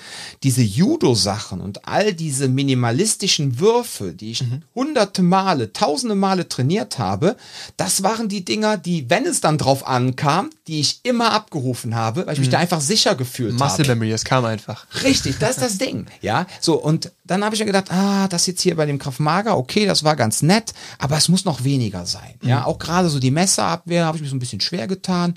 [0.43, 4.63] diese Judo-Sachen und all diese minimalistischen Würfe, die ich mhm.
[4.74, 7.36] hunderte Male, tausende Male trainiert habe,
[7.78, 12.26] das waren die Dinger, die, wenn es dann drauf ankam, die ich immer abgerufen habe,
[12.26, 12.54] weil ich mich mhm.
[12.54, 13.78] da einfach sicher gefühlt Muscle habe.
[13.80, 14.86] Muscle Memory, es kam einfach.
[15.04, 16.08] Richtig, das ist das Ding.
[16.21, 19.57] Ja, so und dann habe ich ja gedacht, ah, das jetzt hier bei dem Kraftmager,
[19.57, 22.33] okay, das war ganz nett, aber es muss noch weniger sein.
[22.43, 22.65] Ja, mhm.
[22.65, 25.35] auch gerade so die Messerabwehr habe ich mich so ein bisschen schwer getan.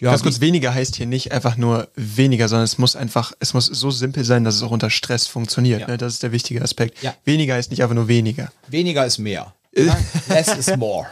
[0.00, 3.52] Ja, ganz kurz, weniger heißt hier nicht einfach nur weniger, sondern es muss einfach, es
[3.52, 5.82] muss so simpel sein, dass es auch unter Stress funktioniert.
[5.82, 5.88] Ja.
[5.88, 5.98] Ne?
[5.98, 7.02] Das ist der wichtige Aspekt.
[7.02, 7.14] Ja.
[7.24, 8.50] Weniger heißt nicht einfach nur weniger.
[8.68, 9.52] Weniger ist mehr.
[10.28, 11.06] Less is more.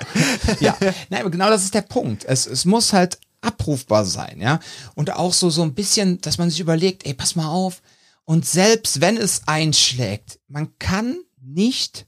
[0.61, 0.75] ja,
[1.11, 2.25] nein, aber genau das ist der Punkt.
[2.25, 4.61] Es, es muss halt abrufbar sein, ja.
[4.95, 7.83] Und auch so, so ein bisschen, dass man sich überlegt, ey, pass mal auf,
[8.25, 12.07] und selbst wenn es einschlägt, man kann nicht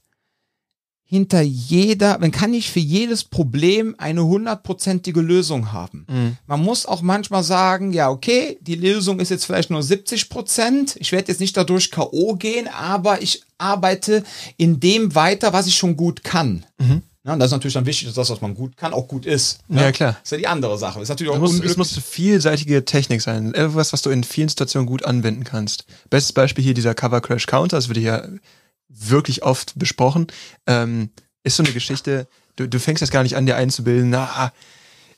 [1.07, 6.05] hinter jeder, man kann nicht für jedes Problem eine hundertprozentige Lösung haben.
[6.09, 6.37] Mhm.
[6.47, 10.95] Man muss auch manchmal sagen, ja, okay, die Lösung ist jetzt vielleicht nur 70 Prozent.
[10.99, 12.35] Ich werde jetzt nicht dadurch K.O.
[12.35, 14.23] gehen, aber ich arbeite
[14.57, 16.65] in dem weiter, was ich schon gut kann.
[16.79, 17.03] Mhm.
[17.25, 19.25] Ja, und das ist natürlich dann wichtig, dass das, was man gut kann, auch gut
[19.25, 19.59] ist.
[19.67, 20.11] Ja, ja klar.
[20.11, 21.01] Das ist ja die andere Sache.
[21.01, 23.53] Ist natürlich auch muss, es muss vielseitige Technik sein.
[23.55, 25.85] Etwas, was du in vielen Situationen gut anwenden kannst.
[26.11, 28.39] Bestes Beispiel hier dieser Cover Crash Counter, das wird hier
[28.89, 30.27] wirklich oft besprochen.
[30.67, 31.09] Ähm,
[31.43, 34.53] ist so eine Geschichte, du, du fängst jetzt gar nicht an, dir einzubilden, na,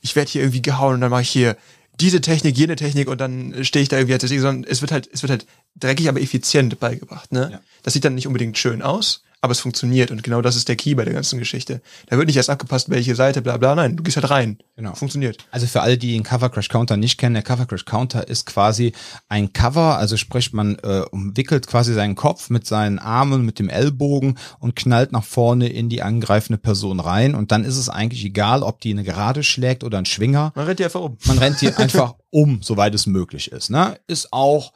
[0.01, 1.57] ich werde hier irgendwie gehauen und dann mache ich hier
[1.99, 5.09] diese Technik, jene Technik und dann stehe ich da irgendwie als sondern es wird halt,
[5.11, 7.33] es wird halt dreckig, aber effizient beigebracht.
[7.33, 7.49] Ne?
[7.51, 7.61] Ja.
[7.83, 10.75] Das sieht dann nicht unbedingt schön aus, aber es funktioniert und genau das ist der
[10.75, 11.81] Key bei der ganzen Geschichte.
[12.07, 14.57] Da wird nicht erst abgepasst, welche Seite, bla bla, nein, du gehst halt rein.
[14.75, 14.93] Genau.
[14.93, 15.45] Funktioniert.
[15.51, 18.45] Also für alle, die den Cover Crash Counter nicht kennen, der Cover Crash Counter ist
[18.45, 18.91] quasi
[19.29, 23.69] ein Cover, also sprich, man äh, umwickelt quasi seinen Kopf mit seinen Armen, mit dem
[23.69, 28.25] Ellbogen und knallt nach vorne in die angreifende Person rein und dann ist es eigentlich
[28.25, 30.51] egal, ob die eine Gerade schlägt oder ein Schwinger.
[30.55, 31.17] Man rennt die einfach um.
[31.25, 33.69] Man rennt die einfach um, soweit es möglich ist.
[33.69, 33.97] Ne?
[34.07, 34.73] Ist auch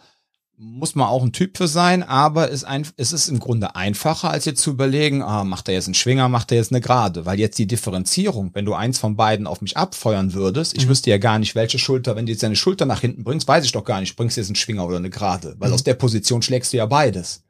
[0.64, 4.30] muss man auch ein Typ für sein, aber ist ein, es ist im Grunde einfacher,
[4.30, 7.26] als jetzt zu überlegen, ah, macht er jetzt einen Schwinger, macht er jetzt eine Gerade,
[7.26, 10.90] weil jetzt die Differenzierung, wenn du eins von beiden auf mich abfeuern würdest, ich mhm.
[10.90, 13.66] wüsste ja gar nicht, welche Schulter, wenn du jetzt deine Schulter nach hinten bringst, weiß
[13.66, 15.76] ich doch gar nicht, bringst du jetzt einen Schwinger oder eine Gerade, weil mhm.
[15.76, 17.42] aus der Position schlägst du ja beides.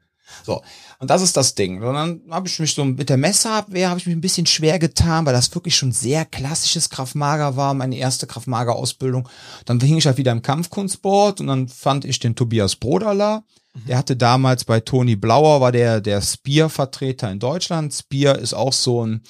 [0.44, 0.62] So,
[1.00, 1.82] und das ist das Ding.
[1.82, 4.80] Und dann habe ich mich so mit der Messerabwehr habe ich mich ein bisschen schwer
[4.80, 9.28] getan, weil das wirklich schon sehr klassisches Kraftmager war, meine erste Kraftmager-Ausbildung.
[9.66, 13.44] Dann hing ich halt wieder im Kampfkunstsport und dann fand ich den Tobias Broderler.
[13.74, 13.86] Mhm.
[13.88, 17.94] Der hatte damals bei Toni Blauer, war der der Spear-Vertreter in Deutschland.
[17.94, 19.22] Spear ist auch so ein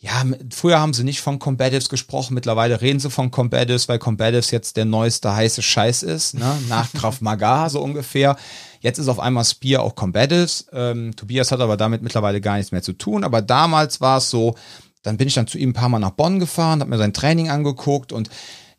[0.00, 0.22] ja,
[0.54, 4.76] früher haben sie nicht von Combatives gesprochen, mittlerweile reden sie von Combatives, weil Combatives jetzt
[4.76, 6.56] der neueste heiße Scheiß ist, ne?
[6.68, 8.36] nach Krav Maga so ungefähr.
[8.80, 10.68] Jetzt ist auf einmal Spear auch Combatives.
[10.72, 14.30] Ähm, Tobias hat aber damit mittlerweile gar nichts mehr zu tun, aber damals war es
[14.30, 14.54] so,
[15.02, 17.12] dann bin ich dann zu ihm ein paar Mal nach Bonn gefahren, habe mir sein
[17.12, 18.30] Training angeguckt und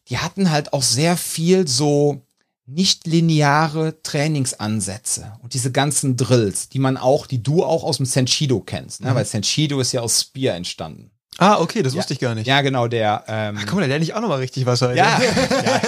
[0.08, 2.21] die hatten halt auch sehr viel so
[2.69, 8.05] nicht lineare Trainingsansätze und diese ganzen Drills, die man auch, die du auch aus dem
[8.05, 9.12] Senshido kennst, ne?
[9.12, 9.15] Mhm.
[9.15, 11.12] weil Senshido ist ja aus Spear entstanden.
[11.39, 12.47] Ah, okay, das ja, wusste ich gar nicht.
[12.47, 13.23] Ja, genau, der.
[13.27, 14.97] Ähm, Ach, guck mal, der lerne ich auch nochmal richtig was heute.
[14.97, 15.82] Ja, ja,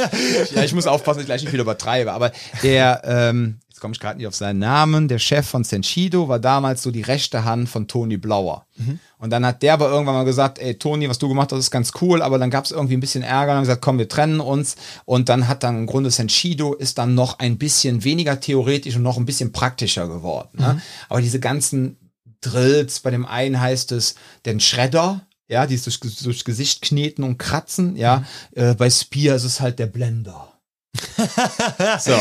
[0.55, 2.31] ja, ich muss aufpassen, dass ich gleich nicht viel übertreibe, aber
[2.63, 6.83] der, ähm, komme ich gerade nicht auf seinen Namen, der Chef von Senshido war damals
[6.83, 8.67] so die rechte Hand von Toni Blauer.
[8.77, 8.99] Mhm.
[9.17, 11.71] Und dann hat der aber irgendwann mal gesagt, ey Toni, was du gemacht hast, ist
[11.71, 14.07] ganz cool, aber dann gab es irgendwie ein bisschen Ärger und haben gesagt, komm, wir
[14.07, 14.75] trennen uns.
[15.05, 19.01] Und dann hat dann im Grunde Senshido ist dann noch ein bisschen weniger theoretisch und
[19.01, 20.49] noch ein bisschen praktischer geworden.
[20.59, 20.75] Ne?
[20.75, 20.81] Mhm.
[21.09, 21.97] Aber diese ganzen
[22.41, 24.15] Drills, bei dem einen heißt es
[24.45, 28.23] den Schredder, ja, die ist durch, durchs Gesicht kneten und kratzen, ja.
[28.55, 28.61] Mhm.
[28.61, 30.50] Äh, bei Spear ist es halt der Blender.
[31.99, 32.11] so,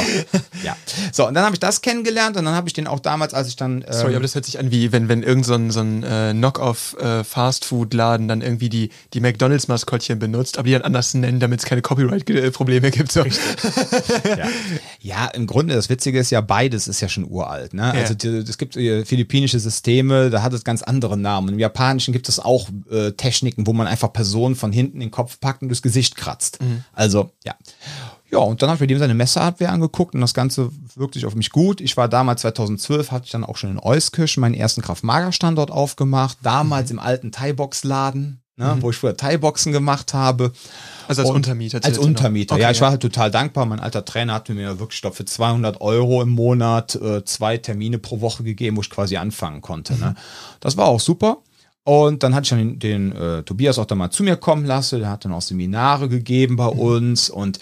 [0.62, 0.76] ja.
[1.12, 3.48] So, und dann habe ich das kennengelernt und dann habe ich den auch damals, als
[3.48, 3.82] ich dann.
[3.86, 6.04] Ähm Sorry, aber das hört sich an wie, wenn, wenn irgend so ein, so ein
[6.04, 11.60] äh, Knock-off-Fastfood-Laden äh, dann irgendwie die, die McDonalds-Maskottchen benutzt, aber die dann anders nennen, damit
[11.60, 13.10] es keine Copyright-Probleme gibt.
[13.10, 13.24] So.
[13.24, 14.48] ja.
[15.00, 17.74] ja, im Grunde, das Witzige ist ja, beides ist ja schon uralt.
[17.74, 17.90] Ne?
[17.92, 21.54] Also es gibt äh, philippinische Systeme, da hat es ganz andere Namen.
[21.54, 25.40] Im Japanischen gibt es auch äh, Techniken, wo man einfach Personen von hinten den Kopf
[25.40, 26.62] packt und durchs Gesicht kratzt.
[26.62, 26.84] Mhm.
[26.92, 27.56] Also, ja.
[28.32, 31.26] Ja, und dann habe ich mir dem seine Messehardware angeguckt und das Ganze wirkt sich
[31.26, 31.80] auf mich gut.
[31.80, 36.38] Ich war damals 2012, hatte ich dann auch schon in Euskirchen meinen ersten Kraft-Mager-Standort aufgemacht.
[36.42, 36.98] Damals mhm.
[36.98, 38.82] im alten Thai-Box-Laden, ne, mhm.
[38.82, 40.52] wo ich früher Thai-Boxen gemacht habe.
[41.08, 41.80] Also als und Untermieter?
[41.82, 42.70] Als Untermieter, okay, ja.
[42.70, 43.66] Ich war halt total dankbar.
[43.66, 47.98] Mein alter Trainer hat mir wirklich, glaube für 200 Euro im Monat äh, zwei Termine
[47.98, 49.94] pro Woche gegeben, wo ich quasi anfangen konnte.
[49.94, 49.98] Ne.
[49.98, 50.04] Mhm.
[50.04, 50.14] Ne?
[50.60, 51.38] Das war auch super.
[51.82, 54.64] Und dann hatte ich dann den, den äh, Tobias auch da mal zu mir kommen
[54.64, 55.00] lassen.
[55.00, 56.78] Der hat dann auch Seminare gegeben bei mhm.
[56.78, 57.58] uns und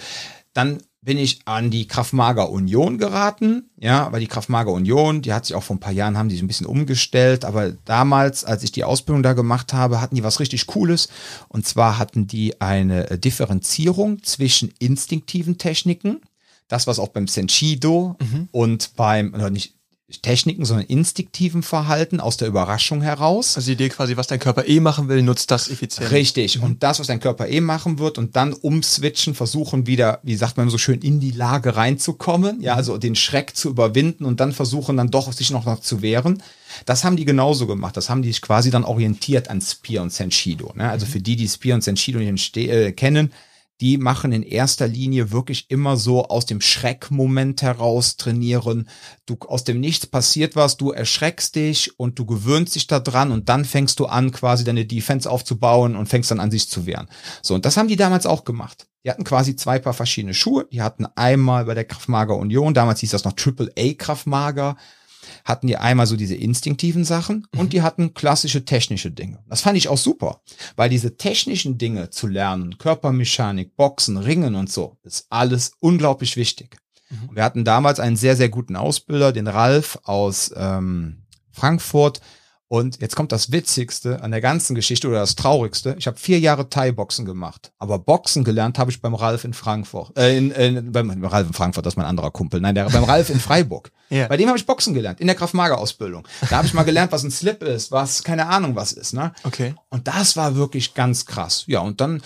[0.58, 5.46] dann bin ich an die Kraftmager Union geraten, ja, weil die Kraftmager Union, die hat
[5.46, 8.64] sich auch vor ein paar Jahren, haben die sich ein bisschen umgestellt, aber damals, als
[8.64, 11.08] ich die Ausbildung da gemacht habe, hatten die was richtig Cooles
[11.46, 16.20] und zwar hatten die eine Differenzierung zwischen instinktiven Techniken,
[16.66, 18.48] das was auch beim Senshido mhm.
[18.50, 19.77] und beim, oder nicht,
[20.22, 23.56] Techniken, sondern instinktiven Verhalten aus der Überraschung heraus.
[23.56, 26.10] Also die Idee quasi, was dein Körper eh machen will, nutzt das effizient.
[26.10, 26.56] Richtig.
[26.56, 26.64] Mhm.
[26.64, 30.56] Und das, was dein Körper eh machen wird und dann umswitchen, versuchen wieder, wie sagt
[30.56, 32.62] man so schön, in die Lage reinzukommen.
[32.62, 32.78] Ja, mhm.
[32.78, 36.42] also den Schreck zu überwinden und dann versuchen dann doch sich noch, noch zu wehren.
[36.86, 37.94] Das haben die genauso gemacht.
[37.94, 40.72] Das haben die sich quasi dann orientiert an Spear und Senshido.
[40.74, 40.88] Ne?
[40.88, 41.10] Also mhm.
[41.10, 43.30] für die, die Spear und Senshido nicht äh, kennen,
[43.80, 48.88] die machen in erster Linie wirklich immer so aus dem Schreckmoment heraus trainieren.
[49.26, 53.30] Du aus dem Nichts passiert was, du erschreckst dich und du gewöhnst dich da dran
[53.30, 56.86] und dann fängst du an, quasi deine Defense aufzubauen und fängst dann an, sich zu
[56.86, 57.08] wehren.
[57.42, 58.88] So, und das haben die damals auch gemacht.
[59.04, 60.66] Die hatten quasi zwei Paar verschiedene Schuhe.
[60.72, 64.76] Die hatten einmal bei der Kraftmager Union, damals hieß das noch Triple A Kraftmager,
[65.48, 67.60] hatten die einmal so diese instinktiven Sachen mhm.
[67.60, 69.38] und die hatten klassische technische Dinge.
[69.48, 70.42] Das fand ich auch super,
[70.76, 76.76] weil diese technischen Dinge zu lernen, Körpermechanik, Boxen, Ringen und so, ist alles unglaublich wichtig.
[77.08, 77.30] Mhm.
[77.34, 82.20] Wir hatten damals einen sehr, sehr guten Ausbilder, den Ralf aus ähm, Frankfurt,
[82.68, 85.96] und jetzt kommt das Witzigste an der ganzen Geschichte oder das Traurigste.
[85.98, 87.72] Ich habe vier Jahre Thai-Boxen gemacht.
[87.78, 90.16] Aber Boxen gelernt habe ich beim Ralf in Frankfurt.
[90.18, 92.60] Äh, in, in, beim Ralf in Frankfurt, das ist mein anderer Kumpel.
[92.60, 93.90] Nein, der, beim Ralf in Freiburg.
[94.10, 94.28] ja.
[94.28, 96.28] Bei dem habe ich Boxen gelernt, in der Kraft-Mager-Ausbildung.
[96.50, 99.14] Da habe ich mal gelernt, was ein Slip ist, was keine Ahnung was ist.
[99.14, 99.32] Ne?
[99.44, 99.74] Okay.
[99.88, 101.64] Und das war wirklich ganz krass.
[101.68, 102.20] Ja, und dann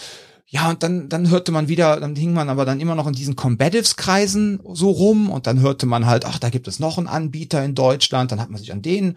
[0.47, 3.15] ja, und dann, dann hörte man wieder, dann hing man aber dann immer noch in
[3.15, 7.07] diesen Combatives-Kreisen so rum und dann hörte man halt, ach, da gibt es noch einen
[7.07, 9.17] Anbieter in Deutschland, dann hat man sich an den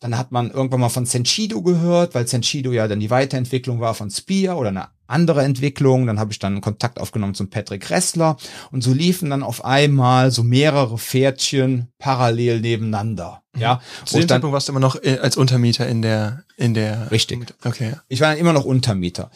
[0.00, 3.94] dann hat man irgendwann mal von Senshido gehört, weil Senshido ja dann die Weiterentwicklung war
[3.94, 6.06] von Spear oder eine andere Entwicklung.
[6.06, 8.36] Dann habe ich dann Kontakt aufgenommen zum Patrick Ressler
[8.70, 13.42] und so liefen dann auf einmal so mehrere Pferdchen parallel nebeneinander.
[13.54, 13.60] Mhm.
[13.60, 17.10] Ja, zu dem Zeitpunkt warst du immer noch äh, als Untermieter in der in der
[17.10, 17.54] richtig.
[17.64, 17.94] Okay.
[18.08, 19.30] Ich war dann immer noch Untermieter.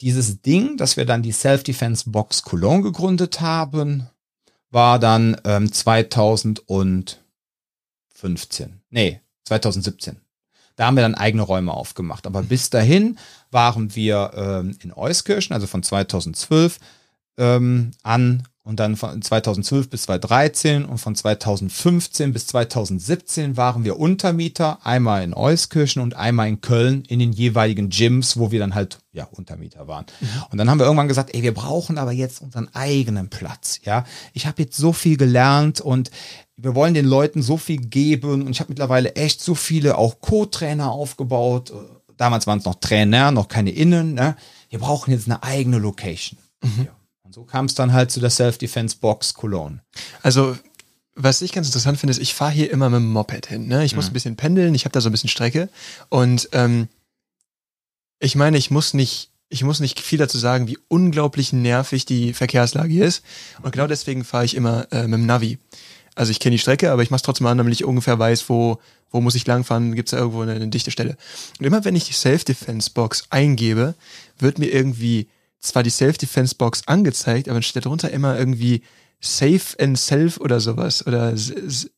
[0.00, 4.08] Dieses Ding, dass wir dann die Self-Defense Box Cologne gegründet haben,
[4.70, 7.16] war dann ähm, 2015.
[8.90, 10.18] Nee, 2017.
[10.76, 12.26] Da haben wir dann eigene Räume aufgemacht.
[12.26, 13.18] Aber bis dahin
[13.50, 16.78] waren wir ähm, in Euskirchen, also von 2012
[17.38, 23.96] ähm, an und dann von 2012 bis 2013 und von 2015 bis 2017 waren wir
[23.96, 28.74] Untermieter, einmal in Euskirchen und einmal in Köln in den jeweiligen Gyms, wo wir dann
[28.74, 30.06] halt ja Untermieter waren.
[30.20, 30.26] Mhm.
[30.50, 33.78] Und dann haben wir irgendwann gesagt, ey, wir brauchen aber jetzt unseren eigenen Platz.
[33.84, 36.10] Ja, ich habe jetzt so viel gelernt und
[36.56, 40.20] wir wollen den Leuten so viel geben und ich habe mittlerweile echt so viele auch
[40.20, 41.72] Co-Trainer aufgebaut.
[42.16, 44.14] Damals waren es noch Trainer, noch keine Innen.
[44.14, 44.36] Ne?
[44.70, 46.38] Wir brauchen jetzt eine eigene Location.
[46.62, 46.84] Mhm.
[46.86, 46.96] Ja.
[47.22, 49.80] Und so kam es dann halt zu der Self-Defense Box Cologne.
[50.22, 50.56] Also
[51.14, 53.68] was ich ganz interessant finde, ist, ich fahre hier immer mit dem Moped hin.
[53.68, 53.84] Ne?
[53.84, 54.10] Ich muss mhm.
[54.10, 55.68] ein bisschen pendeln, ich habe da so ein bisschen Strecke.
[56.08, 56.88] Und ähm,
[58.18, 62.32] ich meine, ich muss nicht ich muss nicht viel dazu sagen, wie unglaublich nervig die
[62.32, 63.22] Verkehrslage hier ist.
[63.62, 65.58] Und genau deswegen fahre ich immer äh, mit dem Navi
[66.16, 68.48] also ich kenne die Strecke, aber ich mache es trotzdem an, damit ich ungefähr weiß,
[68.48, 71.16] wo, wo muss ich langfahren, gibt es da irgendwo eine, eine, dichte Stelle.
[71.60, 73.94] Und immer wenn ich die Self-Defense-Box eingebe,
[74.38, 75.28] wird mir irgendwie
[75.60, 78.82] zwar die Self-Defense-Box angezeigt, aber dann steht darunter immer irgendwie
[79.20, 81.34] Safe and Self oder sowas oder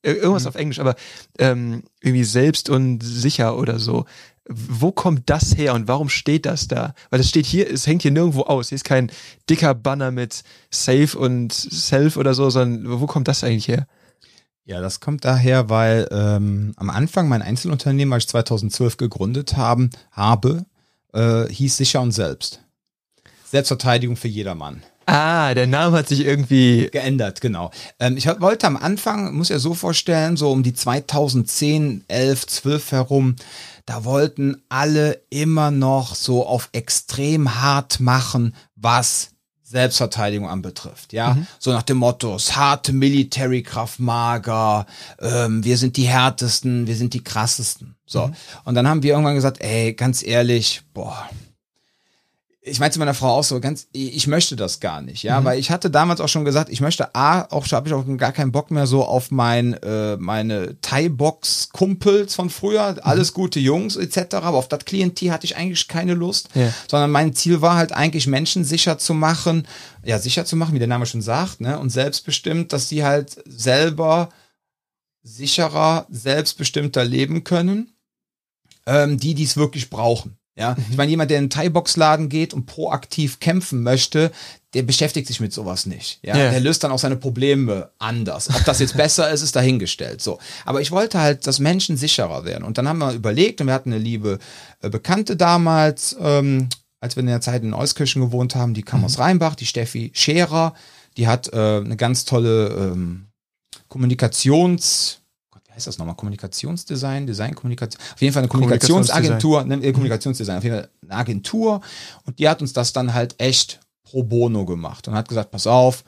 [0.02, 0.48] irgendwas mhm.
[0.48, 0.96] auf Englisch, aber
[1.38, 4.04] ähm, irgendwie selbst und sicher oder so.
[4.50, 6.94] Wo kommt das her und warum steht das da?
[7.11, 8.70] Weil das steht hier, es hängt hier nirgendwo aus.
[8.70, 9.12] Hier ist kein
[9.50, 13.87] dicker Banner mit Safe und Self oder so, sondern wo kommt das eigentlich her?
[14.68, 19.88] Ja, das kommt daher, weil ähm, am Anfang mein Einzelunternehmen, als ich 2012 gegründet haben,
[20.12, 20.66] habe,
[21.14, 22.61] äh, hieß Sicher und Selbst.
[23.50, 24.83] Selbstverteidigung für jedermann.
[25.07, 27.70] Ah, der Name hat sich irgendwie geändert, genau.
[27.98, 32.92] Ähm, ich wollte am Anfang, muss ja so vorstellen, so um die 2010, 11, 12
[32.92, 33.37] herum,
[33.87, 39.31] da wollten alle immer noch so auf extrem hart machen, was
[39.70, 41.46] Selbstverteidigung anbetrifft, ja, mhm.
[41.59, 44.87] so nach dem Motto, harte Military Kraft mager,
[45.20, 48.28] ähm, wir sind die härtesten, wir sind die krassesten, so.
[48.28, 48.35] Mhm.
[48.64, 51.29] Und dann haben wir irgendwann gesagt, ey, ganz ehrlich, boah,
[52.69, 55.44] ich meinte zu meiner Frau auch so ganz, ich möchte das gar nicht, ja, mhm.
[55.44, 58.33] weil ich hatte damals auch schon gesagt, ich möchte A, auch habe ich auch gar
[58.33, 62.98] keinen Bock mehr so auf mein äh, meine Thai-Box Kumpels von früher, mhm.
[63.02, 64.35] alles gute Jungs etc.
[64.35, 66.73] Aber auf das Klientel hatte ich eigentlich keine Lust, ja.
[66.88, 69.66] sondern mein Ziel war halt eigentlich Menschen sicher zu machen,
[70.04, 73.42] ja sicher zu machen, wie der Name schon sagt, ne, und selbstbestimmt, dass sie halt
[73.46, 74.31] selber
[75.23, 77.92] sicherer, selbstbestimmter leben können,
[78.87, 80.38] ähm, die dies wirklich brauchen.
[80.59, 80.85] Ja, mhm.
[80.90, 84.33] ich meine, jemand, der in einen Thai-Box-Laden geht und proaktiv kämpfen möchte,
[84.75, 86.19] der beschäftigt sich mit sowas nicht.
[86.23, 86.50] Ja, yeah.
[86.50, 88.50] der löst dann auch seine Probleme anders.
[88.50, 90.21] Ob das jetzt besser ist, ist dahingestellt.
[90.21, 92.65] So, aber ich wollte halt, dass Menschen sicherer werden.
[92.65, 94.38] Und dann haben wir überlegt und wir hatten eine liebe
[94.83, 96.69] äh, Bekannte damals, ähm,
[97.00, 99.06] als wir in der Zeit in Euskirchen gewohnt haben, die kam mhm.
[99.06, 100.75] aus Rheinbach, die Steffi Scherer,
[101.17, 103.29] die hat äh, eine ganz tolle ähm,
[103.88, 105.21] Kommunikations
[105.79, 106.16] heißt das nochmal?
[106.16, 108.02] Kommunikationsdesign, Design, Kommunikation.
[108.14, 111.81] Auf jeden Fall eine Kommunikationsagentur, ne, äh, Kommunikationsdesign, auf jeden Fall eine Agentur.
[112.24, 115.66] Und die hat uns das dann halt echt pro bono gemacht und hat gesagt, pass
[115.66, 116.04] auf,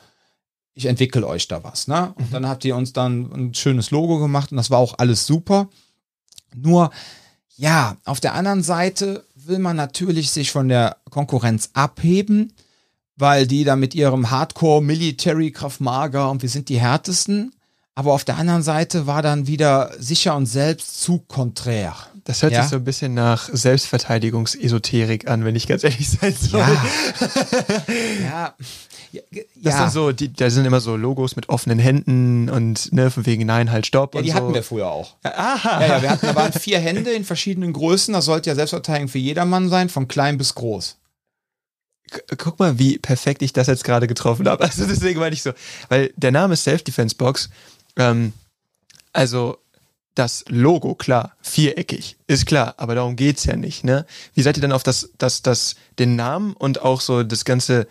[0.74, 1.86] ich entwickle euch da was.
[1.86, 2.12] Ne?
[2.16, 2.32] Und mhm.
[2.32, 5.68] dann habt ihr uns dann ein schönes Logo gemacht und das war auch alles super.
[6.54, 6.90] Nur,
[7.56, 12.52] ja, auf der anderen Seite will man natürlich sich von der Konkurrenz abheben,
[13.16, 17.52] weil die da mit ihrem Hardcore Military Kraft Mager und wir sind die härtesten
[18.01, 21.94] aber auf der anderen Seite war dann wieder sicher und selbst zu konträr.
[22.24, 22.62] Das hört ja?
[22.62, 26.61] sich so ein bisschen nach Selbstverteidigungsesoterik an, wenn ich ganz ehrlich sein soll.
[26.61, 26.82] Ja.
[28.22, 28.55] ja.
[29.12, 29.22] Ja,
[29.57, 29.90] das ja.
[29.90, 33.72] so, die, da sind immer so Logos mit offenen Händen und ne, von wegen Nein,
[33.72, 34.14] halt, Stopp.
[34.14, 34.36] Ja, die so.
[34.36, 35.16] hatten wir früher auch.
[35.24, 35.80] Aha.
[35.80, 38.14] Ja, ja, wir hatten, da waren vier Hände in verschiedenen Größen.
[38.14, 40.96] Das sollte ja Selbstverteidigung für jedermann sein, von klein bis groß.
[42.38, 44.62] Guck mal, wie perfekt ich das jetzt gerade getroffen habe.
[44.70, 45.51] Also deswegen meine ich so,
[45.88, 47.51] weil der Name ist Self-Defense Box
[47.97, 48.32] ähm,
[49.12, 49.59] also
[50.14, 54.07] das Logo, klar, viereckig, ist klar, aber darum geht's ja nicht, ne?
[54.34, 57.86] Wie seid ihr dann auf das, das, das, den Namen und auch so das ganze,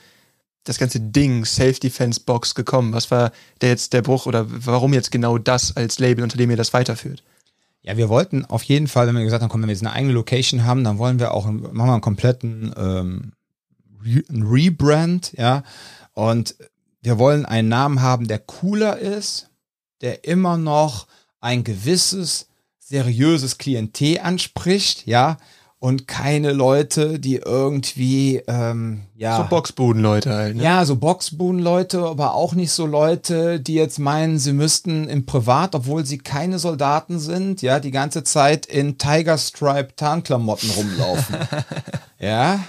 [0.64, 2.94] das ganze Ding, Self-Defense-Box gekommen?
[2.94, 3.32] Was war
[3.62, 6.74] der jetzt der Bruch oder warum jetzt genau das als Label, unter dem ihr das
[6.74, 7.24] weiterführt?
[7.82, 9.94] Ja, wir wollten auf jeden Fall, wenn wir gesagt haben, komm, wenn wir jetzt eine
[9.94, 13.32] eigene Location haben, dann wollen wir auch, machen wir einen kompletten ähm,
[14.04, 15.64] Re Rebrand, ja.
[16.14, 16.56] Und
[17.02, 19.49] wir wollen einen Namen haben, der cooler ist,
[20.02, 21.08] der immer noch
[21.42, 22.48] ein gewisses
[22.80, 25.38] seriöses Klientel anspricht, ja,
[25.80, 29.38] und keine Leute, die irgendwie, ähm, ja.
[29.38, 30.64] So Boxbudenleute halt, ne?
[30.64, 35.76] Ja, so Boxbudenleute, aber auch nicht so Leute, die jetzt meinen, sie müssten im Privat,
[35.76, 41.36] obwohl sie keine Soldaten sind, ja, die ganze Zeit in Tiger Stripe Tarnklamotten rumlaufen.
[42.20, 42.60] ja.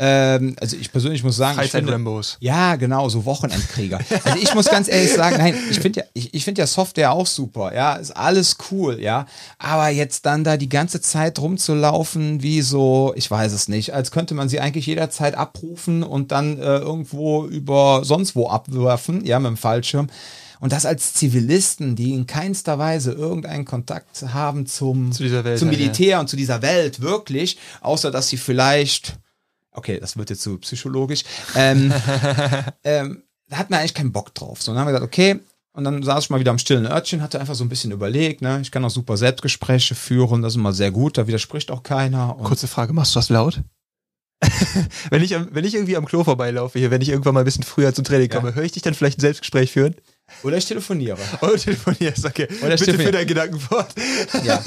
[0.00, 2.36] Ähm, also ich persönlich muss sagen, Freizeit ich Rambos.
[2.40, 3.98] Ja, genau, so Wochenendkrieger.
[4.24, 7.12] Also ich muss ganz ehrlich sagen, nein, ich finde ja, ich, ich finde ja Software
[7.12, 9.26] auch super, ja, ist alles cool, ja.
[9.58, 14.12] Aber jetzt dann da die ganze Zeit rumzulaufen, wie so, ich weiß es nicht, als
[14.12, 19.40] könnte man sie eigentlich jederzeit abrufen und dann äh, irgendwo über sonst wo abwerfen, ja,
[19.40, 20.08] mit dem Fallschirm.
[20.60, 25.68] Und das als Zivilisten, die in keinster Weise irgendeinen Kontakt haben zum, zu Welt, zum
[25.68, 26.20] Militär ja.
[26.20, 29.18] und zu dieser Welt, wirklich, außer dass sie vielleicht
[29.78, 31.24] okay, das wird jetzt zu so psychologisch,
[31.54, 31.92] ähm,
[32.84, 34.62] ähm, da hatten wir eigentlich keinen Bock drauf.
[34.62, 35.40] So, dann haben wir gesagt, okay,
[35.72, 38.42] und dann saß ich mal wieder am stillen Örtchen, hatte einfach so ein bisschen überlegt,
[38.42, 38.60] ne?
[38.60, 42.36] Ich kann auch super Selbstgespräche führen, das ist immer sehr gut, da widerspricht auch keiner.
[42.42, 43.62] Kurze Frage, machst du das laut?
[45.10, 47.64] wenn, ich, wenn ich irgendwie am Klo vorbeilaufe hier, wenn ich irgendwann mal ein bisschen
[47.64, 48.54] früher zum Training komme, ja.
[48.54, 49.94] höre ich dich dann vielleicht ein Selbstgespräch führen?
[50.42, 51.18] Oder ich telefoniere.
[51.40, 52.48] Oder telefonierst, okay.
[52.62, 53.88] Oder Bitte für dein Gedankenwort.
[54.44, 54.62] Ja,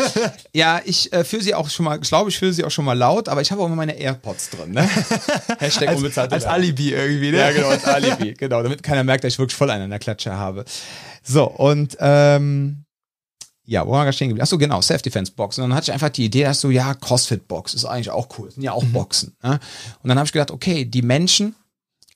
[0.53, 2.85] ja ich äh, führe sie auch schon mal, ich glaube, ich führe sie auch schon
[2.85, 4.71] mal laut, aber ich habe auch immer meine AirPods drin.
[4.71, 4.89] Ne?
[5.59, 7.37] Hashtag als, unbezahlte Als Alibi irgendwie, ne?
[7.37, 8.33] Ja, genau, als Alibi.
[8.37, 10.65] genau, damit keiner merkt, dass ich wirklich voll einen in der Klatsche habe.
[11.23, 12.85] So, und ähm,
[13.65, 14.43] ja, wo waren wir stehen geblieben?
[14.43, 15.57] Achso, genau, Self-Defense-Box.
[15.57, 18.51] Und dann hatte ich einfach die Idee, dass so, ja, CrossFit-Box ist eigentlich auch cool.
[18.51, 18.91] Sind ja auch mhm.
[18.91, 19.35] Boxen.
[19.43, 19.59] Ne?
[20.03, 21.55] Und dann habe ich gedacht, okay, die Menschen,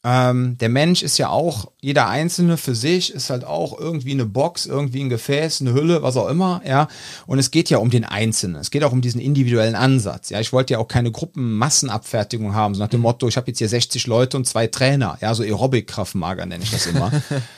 [0.08, 4.28] ähm, der Mensch ist ja auch, jeder Einzelne für sich ist halt auch irgendwie eine
[4.28, 6.88] Box, irgendwie ein Gefäß, eine Hülle, was auch immer, ja.
[7.26, 8.62] Und es geht ja um den Einzelnen.
[8.62, 10.30] Es geht auch um diesen individuellen Ansatz.
[10.30, 13.58] Ja, ich wollte ja auch keine Gruppenmassenabfertigung haben, so nach dem Motto, ich habe jetzt
[13.58, 17.12] hier 60 Leute und zwei Trainer, ja, so Aerobic-Kraftmager nenne ich das immer.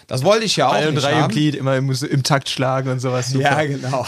[0.07, 0.71] Das wollte ich ja auch.
[0.71, 3.27] Drei und drei im Glied, immer im, im, Takt schlagen und sowas.
[3.29, 3.43] Super.
[3.43, 4.05] Ja, genau.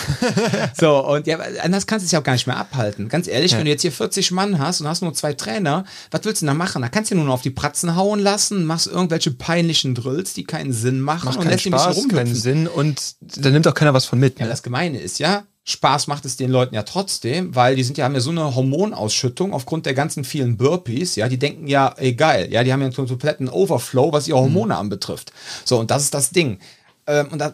[0.80, 3.10] so, und ja, anders kannst du es ja auch gar nicht mehr abhalten.
[3.10, 3.58] Ganz ehrlich, ja.
[3.58, 6.46] wenn du jetzt hier 40 Mann hast und hast nur zwei Trainer, was willst du
[6.46, 6.82] denn da machen?
[6.82, 8.29] Da kannst du nur noch auf die Pratzen hauen lassen,
[8.66, 12.10] machst irgendwelche peinlichen Drills, die keinen Sinn machen Macht und keinen lässt ihn ein bisschen
[12.10, 14.40] Spaß, keinen Sinn und da nimmt auch keiner was von mit.
[14.40, 14.52] Ja, Ne?
[14.52, 18.06] das Gemeine ist ja, Spaß macht es den Leuten ja trotzdem, weil die sind ja,
[18.06, 22.14] haben ja so eine Hormonausschüttung aufgrund der ganzen vielen Burpees, ja, die denken ja, ey,
[22.14, 25.32] geil, ja, die haben ja einen kompletten Overflow, was ihre Hormone anbetrifft.
[25.66, 26.60] So, und das ist das Ding.
[27.06, 27.54] Ähm, und da,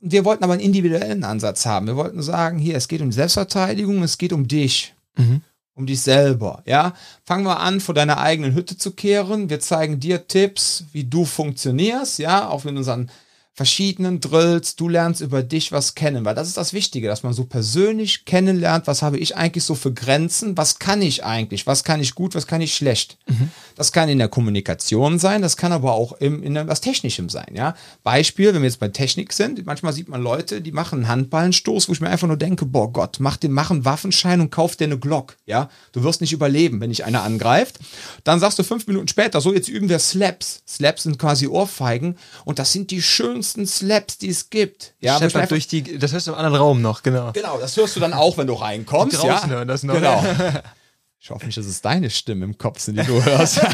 [0.00, 1.86] wir wollten aber einen individuellen Ansatz haben.
[1.88, 4.94] Wir wollten sagen, hier, es geht um Selbstverteidigung, es geht um dich.
[5.78, 6.92] Um dich selber, ja.
[7.24, 9.48] Fangen wir an, vor deiner eigenen Hütte zu kehren.
[9.48, 13.08] Wir zeigen dir Tipps, wie du funktionierst, ja, auch in unseren
[13.54, 14.74] verschiedenen Drills.
[14.74, 18.24] Du lernst über dich was kennen, weil das ist das Wichtige, dass man so persönlich
[18.24, 22.16] kennenlernt, was habe ich eigentlich so für Grenzen, was kann ich eigentlich, was kann ich
[22.16, 23.16] gut, was kann ich schlecht.
[23.78, 27.46] Das kann in der Kommunikation sein, das kann aber auch im, in was Technischem sein,
[27.54, 27.76] ja.
[28.02, 31.88] Beispiel, wenn wir jetzt bei Technik sind, manchmal sieht man Leute, die machen einen Handballenstoß,
[31.88, 34.74] wo ich mir einfach nur denke, boah Gott, mach den, mach einen Waffenschein und kauf
[34.74, 35.70] dir eine Glock, ja.
[35.92, 37.78] Du wirst nicht überleben, wenn dich einer angreift.
[38.24, 40.60] Dann sagst du fünf Minuten später, so jetzt üben wir Slaps.
[40.66, 44.94] Slaps sind quasi Ohrfeigen und das sind die schönsten Slaps, die es gibt.
[44.98, 47.30] Ja, einfach- durch die, das hörst du im anderen Raum noch, genau.
[47.30, 49.12] Genau, das hörst du dann auch, wenn du reinkommst.
[49.12, 49.56] Die draußen ja?
[49.56, 49.94] hören das noch.
[49.94, 50.24] Genau.
[51.20, 53.60] Ich hoffe nicht, dass es deine Stimmen im Kopf sind, die du hörst.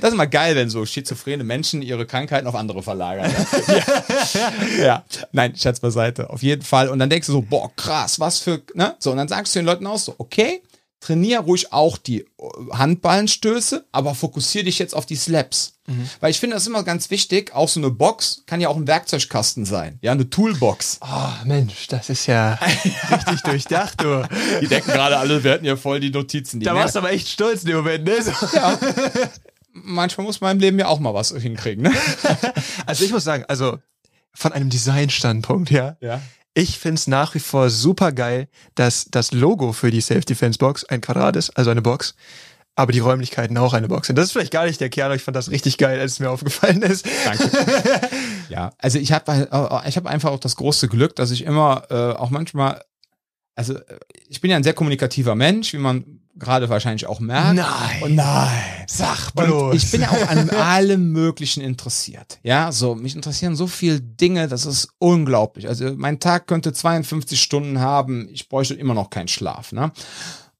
[0.00, 3.32] Das ist immer geil, wenn so schizophrene Menschen ihre Krankheiten auf andere verlagern.
[3.68, 3.74] Ja.
[4.34, 4.84] ja.
[4.84, 5.04] ja.
[5.32, 6.30] Nein, Scherz beiseite.
[6.30, 6.88] Auf jeden Fall.
[6.88, 8.96] Und dann denkst du so, boah, krass, was für, ne?
[8.98, 10.62] So, und dann sagst du den Leuten auch so, okay,
[11.00, 12.26] trainier ruhig auch die äh,
[12.72, 15.74] Handballenstöße, aber fokussier dich jetzt auf die Slaps.
[16.20, 18.86] Weil ich finde das immer ganz wichtig, auch so eine Box kann ja auch ein
[18.86, 19.98] Werkzeugkasten sein.
[20.02, 21.00] Ja, eine Toolbox.
[21.00, 22.58] Oh, Mensch, das ist ja
[23.10, 24.22] richtig durchdacht, du.
[24.60, 26.60] Die denken gerade alle, wir hätten ja voll die Notizen.
[26.60, 28.22] Die Da warst du aber echt stolz in dem Moment, ne?
[28.22, 28.32] So.
[29.72, 31.92] manchmal muss man im Leben ja auch mal was hinkriegen, ne?
[32.86, 33.78] Also ich muss sagen, also
[34.34, 35.96] von einem Designstandpunkt, ja.
[36.00, 36.20] Ja.
[36.58, 41.36] Ich find's nach wie vor super geil, dass das Logo für die Self-Defense-Box ein Quadrat
[41.36, 42.16] ist, also eine Box,
[42.74, 44.16] aber die Räumlichkeiten auch eine Box sind.
[44.16, 46.18] Das ist vielleicht gar nicht der Kern, aber ich fand das richtig geil, als es
[46.18, 47.06] mir aufgefallen ist.
[47.24, 47.48] Danke.
[48.48, 49.48] ja, also ich habe
[49.86, 52.82] ich hab einfach auch das große Glück, dass ich immer äh, auch manchmal,
[53.54, 53.98] also äh,
[54.28, 57.54] ich bin ja ein sehr kommunikativer Mensch, wie man gerade wahrscheinlich auch merkt.
[57.54, 58.02] Nein.
[58.02, 58.84] Und nein.
[58.86, 62.38] Sag Und ich bin ja auch an allem Möglichen interessiert.
[62.42, 65.68] Ja, so, mich interessieren so viele Dinge, das ist unglaublich.
[65.68, 69.92] Also, mein Tag könnte 52 Stunden haben, ich bräuchte immer noch keinen Schlaf, ne?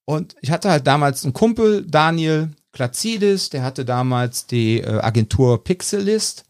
[0.04, 5.62] Und ich hatte halt damals einen Kumpel, Daniel Klazidis, der hatte damals die äh, Agentur
[5.62, 6.44] Pixelist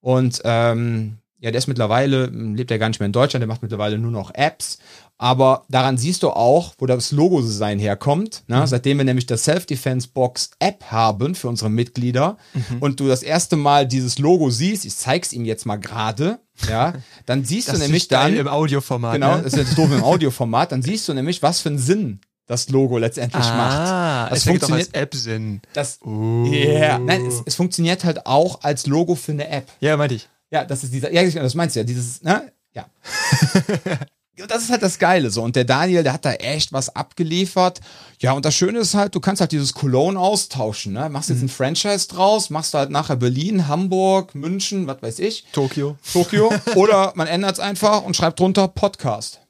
[0.00, 3.62] und ähm, ja, der ist mittlerweile, lebt ja gar nicht mehr in Deutschland, der macht
[3.62, 4.78] mittlerweile nur noch Apps.
[5.22, 8.42] Aber daran siehst du auch, wo das Logo-Design herkommt.
[8.46, 8.66] Ne?
[8.66, 12.38] Seitdem wir nämlich das Self-Defense-Box-App haben für unsere Mitglieder
[12.80, 16.94] und du das erste Mal dieses Logo siehst, ich zeig's ihm jetzt mal gerade, ja,
[17.26, 19.12] dann siehst das du nämlich dann, im Audioformat.
[19.12, 19.42] genau, ne?
[19.42, 22.70] das ist jetzt doof im Audioformat, dann siehst du nämlich, was für einen Sinn das
[22.70, 24.30] Logo letztendlich ah, macht.
[24.32, 25.60] Das es ergibt auch als funktioniert, App-Sinn.
[25.74, 26.46] das, Uh.
[26.50, 29.68] yeah, nein, es, es funktioniert halt auch als Logo für eine App.
[29.80, 30.30] Ja, meinte ich.
[30.50, 32.50] Ja, das ist dieser, ja, das meinst du ja, dieses, ne?
[32.72, 32.86] Ja.
[34.46, 35.42] Das ist halt das Geile so.
[35.42, 37.80] Und der Daniel, der hat da echt was abgeliefert.
[38.18, 41.08] Ja, und das Schöne ist halt, du kannst halt dieses Cologne austauschen, ne?
[41.08, 45.44] Machst jetzt ein Franchise draus, machst du halt nachher Berlin, Hamburg, München, was weiß ich,
[45.52, 45.96] Tokio.
[46.12, 46.52] Tokio.
[46.74, 49.40] oder man ändert es einfach und schreibt drunter Podcast.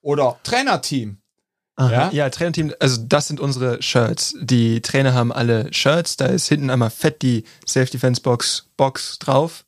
[0.00, 1.18] Oder Trainerteam.
[1.76, 1.90] Aha.
[1.90, 2.10] Ja?
[2.12, 4.34] Ja, Trainerteam, also das sind unsere Shirts.
[4.40, 9.64] Die Trainer haben alle Shirts, da ist hinten einmal fett die Self-Defense-Box Box drauf.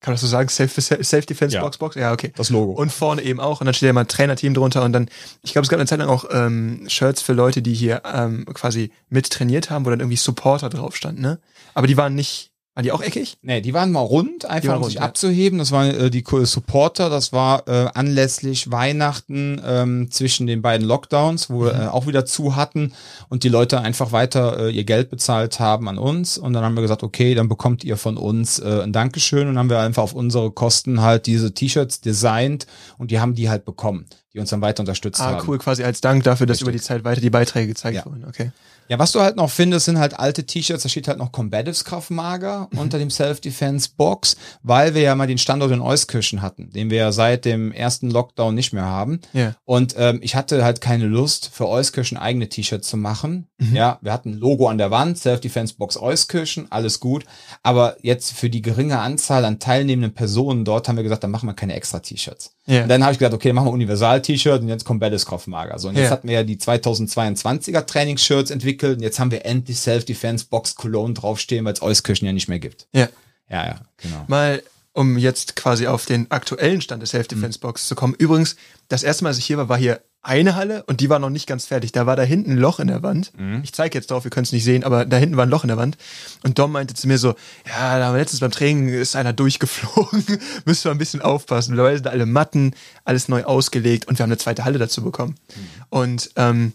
[0.00, 0.48] Kann man das so sagen?
[0.48, 1.78] Self- Self-Defense-Box Ja.
[1.78, 1.96] Box?
[1.96, 2.32] Ja, okay.
[2.36, 2.72] Das Logo.
[2.72, 3.60] Und vorne eben auch.
[3.60, 4.84] Und dann steht ja mal Trainerteam drunter.
[4.84, 5.08] Und dann,
[5.42, 8.44] ich glaube, es gab eine Zeit lang auch ähm, Shirts für Leute, die hier ähm,
[8.54, 11.40] quasi mit trainiert haben, wo dann irgendwie Supporter drauf stand, ne?
[11.74, 13.36] Aber die waren nicht, waren die auch eckig?
[13.42, 15.00] Nee, die waren mal rund, einfach um rund, sich ja.
[15.02, 15.58] abzuheben.
[15.58, 17.10] Das waren äh, die Supporter.
[17.10, 21.80] Das war äh, anlässlich Weihnachten ähm, zwischen den beiden Lockdowns, wo wir Mhm.
[21.80, 22.92] äh, auch wieder zu hatten
[23.28, 26.38] und die Leute einfach weiter äh, ihr Geld bezahlt haben an uns.
[26.38, 29.40] Und dann haben wir gesagt, okay, dann bekommt ihr von uns äh, ein Dankeschön.
[29.48, 32.66] Und dann haben wir einfach auf unsere Kosten halt diese T-Shirts designt
[32.96, 35.48] und die haben die halt bekommen, die uns dann weiter unterstützt Ah, haben.
[35.48, 36.62] cool, quasi als Dank dafür, dass Richtig.
[36.62, 38.06] über die Zeit weiter die Beiträge gezeigt Ja.
[38.06, 38.24] wurden.
[38.28, 38.52] Okay.
[38.88, 41.84] Ja, was du halt noch findest, sind halt alte T-Shirts, da steht halt noch Combatives
[41.84, 42.78] Kraftmager Mhm.
[42.78, 46.98] unter dem Self-Defense Box, weil wir ja mal den Standort in Euskirchen hatten, den wir
[46.98, 49.20] ja seit dem ersten Lockdown nicht mehr haben.
[49.32, 49.54] Ja.
[49.64, 53.46] Und ähm, ich hatte halt keine Lust, für Euskirchen eigene T-Shirts zu machen.
[53.58, 53.76] Mhm.
[53.76, 57.24] Ja, wir hatten ein Logo an der Wand, Self-Defense Box Euskirchen, alles gut.
[57.62, 61.46] Aber jetzt für die geringe Anzahl an teilnehmenden Personen dort haben wir gesagt, dann machen
[61.48, 62.52] wir keine extra T-Shirts.
[62.66, 62.82] Ja.
[62.84, 65.78] Und dann habe ich gedacht, okay, machen wir Universal-T-Shirt und jetzt Belles Kraftmager.
[65.78, 66.10] So, und jetzt Ja.
[66.10, 71.14] hatten wir ja die 2022er Trainingsshirts entwickelt und jetzt haben wir endlich Self-Defense Box Cologne
[71.14, 72.86] draufstehen, weil es Euskirchen ja nicht mehr gibt.
[72.92, 73.08] Ja.
[73.50, 74.24] Ja, ja, genau.
[74.26, 74.62] Mal,
[74.92, 78.14] um jetzt quasi auf den aktuellen Stand der Self-Defense-Box zu kommen.
[78.18, 78.56] Übrigens,
[78.88, 81.30] das erste Mal, als ich hier war, war hier eine Halle und die war noch
[81.30, 81.92] nicht ganz fertig.
[81.92, 83.32] Da war da hinten ein Loch in der Wand.
[83.38, 83.60] Mhm.
[83.62, 85.64] Ich zeige jetzt drauf, ihr könnt es nicht sehen, aber da hinten war ein Loch
[85.64, 85.96] in der Wand.
[86.42, 87.34] Und Dom meinte zu mir so,
[87.66, 90.24] ja, da haben wir letztens beim Training ist einer durchgeflogen,
[90.64, 91.70] müssen wir ein bisschen aufpassen.
[91.70, 92.74] Mittlerweile sind alle Matten,
[93.04, 95.36] alles neu ausgelegt und wir haben eine zweite Halle dazu bekommen.
[95.48, 95.84] Mhm.
[95.90, 96.72] Und ähm,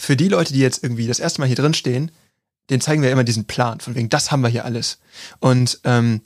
[0.00, 2.10] für die Leute, die jetzt irgendwie das erste Mal hier drin stehen,
[2.70, 4.98] den zeigen wir immer diesen Plan, von wegen, das haben wir hier alles.
[5.40, 6.22] Und ähm,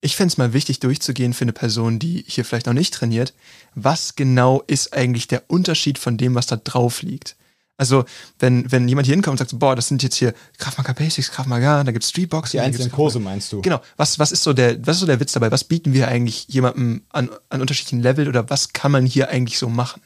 [0.00, 3.32] ich fände es mal wichtig durchzugehen für eine Person, die hier vielleicht noch nicht trainiert.
[3.74, 7.36] Was genau ist eigentlich der Unterschied von dem, was da drauf liegt?
[7.76, 8.04] Also,
[8.38, 11.30] wenn, wenn jemand hier hinkommt und sagt, boah, das sind jetzt hier Krav Maga Basics,
[11.30, 12.60] Krav Maga, da gibt's Streetboxing.
[12.60, 13.62] Die einzelnen Kurse meinst du?
[13.62, 13.80] Genau.
[13.96, 15.50] Was, was ist so der, was ist so der Witz dabei?
[15.50, 19.58] Was bieten wir eigentlich jemandem an, an unterschiedlichen Level oder was kann man hier eigentlich
[19.58, 20.02] so machen?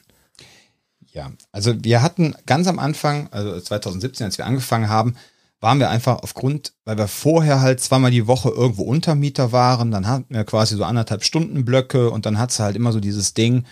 [1.13, 5.15] Ja, also wir hatten ganz am Anfang, also 2017, als wir angefangen haben,
[5.59, 10.07] waren wir einfach aufgrund, weil wir vorher halt zweimal die Woche irgendwo Untermieter waren, dann
[10.07, 13.65] hatten wir quasi so anderthalb Stunden Blöcke und dann hat's halt immer so dieses Ding,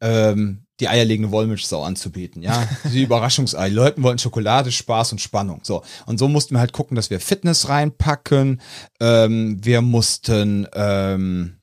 [0.00, 2.68] ähm, die eierlegende Wollmilchsau anzubieten, ja.
[2.92, 3.68] Die Überraschungsei.
[3.68, 5.60] Die Leute wollten Schokolade, Spaß und Spannung.
[5.64, 5.82] So.
[6.06, 8.60] Und so mussten wir halt gucken, dass wir Fitness reinpacken.
[9.00, 11.58] Ähm, wir mussten ähm,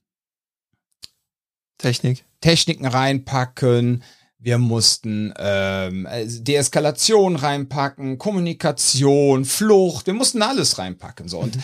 [1.78, 2.26] Technik.
[2.42, 4.04] Techniken reinpacken.
[4.46, 11.28] Wir mussten ähm, Deeskalation reinpacken, Kommunikation, Flucht, wir mussten alles reinpacken.
[11.28, 11.40] So.
[11.40, 11.62] Und mhm.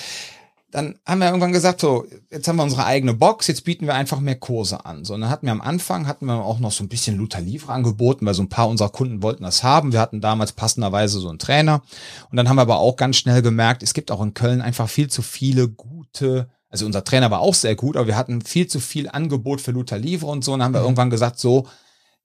[0.71, 3.93] dann haben wir irgendwann gesagt, so, jetzt haben wir unsere eigene Box, jetzt bieten wir
[3.93, 5.05] einfach mehr Kurse an.
[5.05, 7.39] So, und dann hatten wir am Anfang, hatten wir auch noch so ein bisschen Luther
[7.39, 9.91] Livre angeboten, weil so ein paar unserer Kunden wollten das haben.
[9.91, 11.83] Wir hatten damals passenderweise so einen Trainer.
[12.31, 14.89] Und dann haben wir aber auch ganz schnell gemerkt, es gibt auch in Köln einfach
[14.89, 18.65] viel zu viele gute also unser Trainer war auch sehr gut, aber wir hatten viel
[18.65, 20.53] zu viel Angebot für Luther Livre und so.
[20.53, 20.85] Und dann haben wir mhm.
[20.85, 21.67] irgendwann gesagt, so,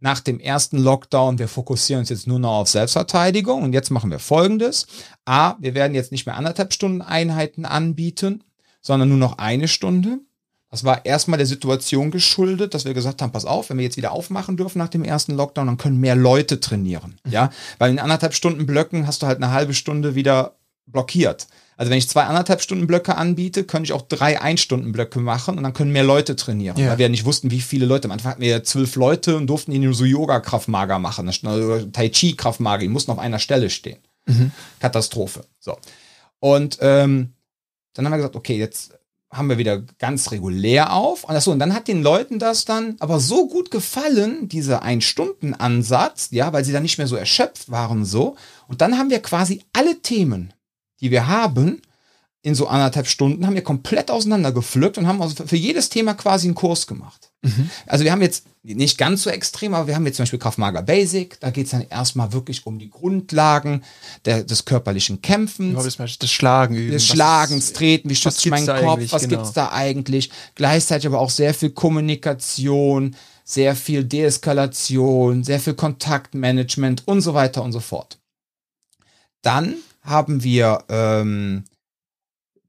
[0.01, 4.11] nach dem ersten Lockdown, wir fokussieren uns jetzt nur noch auf Selbstverteidigung und jetzt machen
[4.11, 4.87] wir Folgendes.
[5.25, 8.45] A, wir werden jetzt nicht mehr anderthalb Stunden Einheiten anbieten,
[8.83, 10.19] sondern nur noch eine Stunde.
[10.71, 13.97] Das war erstmal der Situation geschuldet, dass wir gesagt haben, pass auf, wenn wir jetzt
[13.97, 17.19] wieder aufmachen dürfen nach dem ersten Lockdown, dann können mehr Leute trainieren.
[17.27, 21.47] Ja, weil in anderthalb Stunden Blöcken hast du halt eine halbe Stunde wieder blockiert.
[21.77, 25.63] Also wenn ich zwei anderthalb Stunden Blöcke anbiete, könnte ich auch drei Ein-Stunden-Blöcke machen und
[25.63, 26.79] dann können mehr Leute trainieren.
[26.79, 26.91] Ja.
[26.91, 28.07] Weil wir ja nicht wussten, wie viele Leute.
[28.07, 31.29] Am Anfang hatten wir ja zwölf Leute und durften nur so Yoga-Kraftmager machen.
[31.29, 33.99] Also Tai Chi-Kraftmager, die mussten auf einer Stelle stehen.
[34.27, 34.53] Mhm.
[34.81, 35.45] Katastrophe.
[35.61, 35.77] So.
[36.41, 37.35] Und ähm,
[37.93, 38.93] dann haben wir gesagt, okay, jetzt
[39.31, 41.25] haben wir wieder ganz regulär auf.
[41.25, 46.29] Und, achso, und dann hat den Leuten das dann aber so gut gefallen, dieser Ein-Stunden-Ansatz,
[46.31, 48.37] ja, weil sie dann nicht mehr so erschöpft waren so.
[48.67, 50.55] Und dann haben wir quasi alle Themen
[51.01, 51.83] die wir haben,
[52.47, 56.47] in so anderthalb Stunden, haben wir komplett auseinandergepflückt und haben also für jedes Thema quasi
[56.47, 57.33] einen Kurs gemacht.
[57.43, 57.71] Mhm.
[57.87, 60.83] Also wir haben jetzt nicht ganz so extrem, aber wir haben jetzt zum Beispiel Kraftmager
[60.83, 63.83] Basic, da geht es dann erstmal wirklich um die Grundlagen
[64.25, 65.77] der, des körperlichen Kämpfens.
[65.77, 69.37] Ja, des Schlagen Des Schlagens, Treten, wie schütze ich meinen Kopf, was genau.
[69.37, 70.31] gibt's da eigentlich?
[70.55, 77.65] Gleichzeitig aber auch sehr viel Kommunikation, sehr viel Deeskalation, sehr viel Kontaktmanagement und so weiter
[77.65, 78.19] und so fort.
[79.43, 79.77] Dann
[80.07, 81.65] haben wir ähm,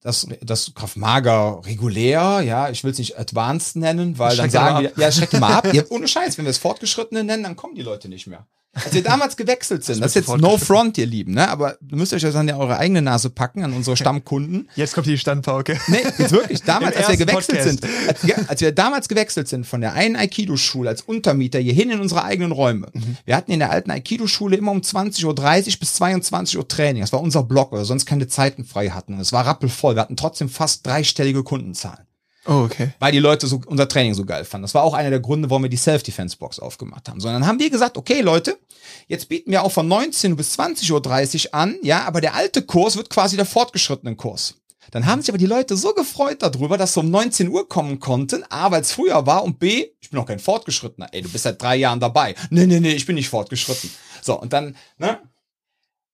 [0.01, 4.93] das, das Kraftmager regulär, ja, ich will es nicht advanced nennen, weil dann sagen wir,
[4.95, 5.67] ja, schreckt mal ab.
[5.73, 8.47] Ihr, ohne Scheiß, wenn wir es Fortgeschrittene nennen, dann kommen die Leute nicht mehr.
[8.83, 11.49] Als wir damals gewechselt sind, das, das ist jetzt no front, ihr Lieben, ne?
[11.49, 14.69] Aber müsst euch das an eure eigene Nase packen, an unsere Stammkunden.
[14.75, 15.79] Jetzt kommt die Standpauke.
[15.87, 16.63] Nee, jetzt wirklich.
[16.63, 17.81] Damals, als wir gewechselt Podcast.
[17.81, 22.01] sind, als, als, wir damals gewechselt sind von der einen Aikido-Schule als Untermieter hierhin in
[22.01, 22.87] unsere eigenen Räume.
[22.93, 23.17] Mhm.
[23.25, 27.01] Wir hatten in der alten Aikido-Schule immer um 20.30 Uhr bis 22 Uhr Training.
[27.01, 29.13] Das war unser Block, weil wir sonst keine Zeiten frei hatten.
[29.13, 29.95] Und es war rappelvoll.
[29.95, 32.07] Wir hatten trotzdem fast dreistellige Kundenzahlen.
[32.47, 32.93] Oh, okay.
[32.99, 34.63] Weil die Leute so unser Training so geil fanden.
[34.63, 37.19] Das war auch einer der Gründe, warum wir die Self-Defense-Box aufgemacht haben.
[37.19, 38.57] Sondern haben wir gesagt, okay, Leute,
[39.07, 42.95] jetzt bieten wir auch von 19 bis 20.30 Uhr an, ja, aber der alte Kurs
[42.95, 44.55] wird quasi der fortgeschrittene Kurs.
[44.91, 47.99] Dann haben sich aber die Leute so gefreut darüber, dass sie um 19 Uhr kommen
[47.99, 48.45] konnten.
[48.49, 51.09] A, weil es früher war und B, ich bin noch kein Fortgeschrittener.
[51.11, 52.35] Ey, du bist seit drei Jahren dabei.
[52.49, 53.89] Nee, nee, nee, ich bin nicht fortgeschritten.
[54.21, 55.19] So, und dann, ne?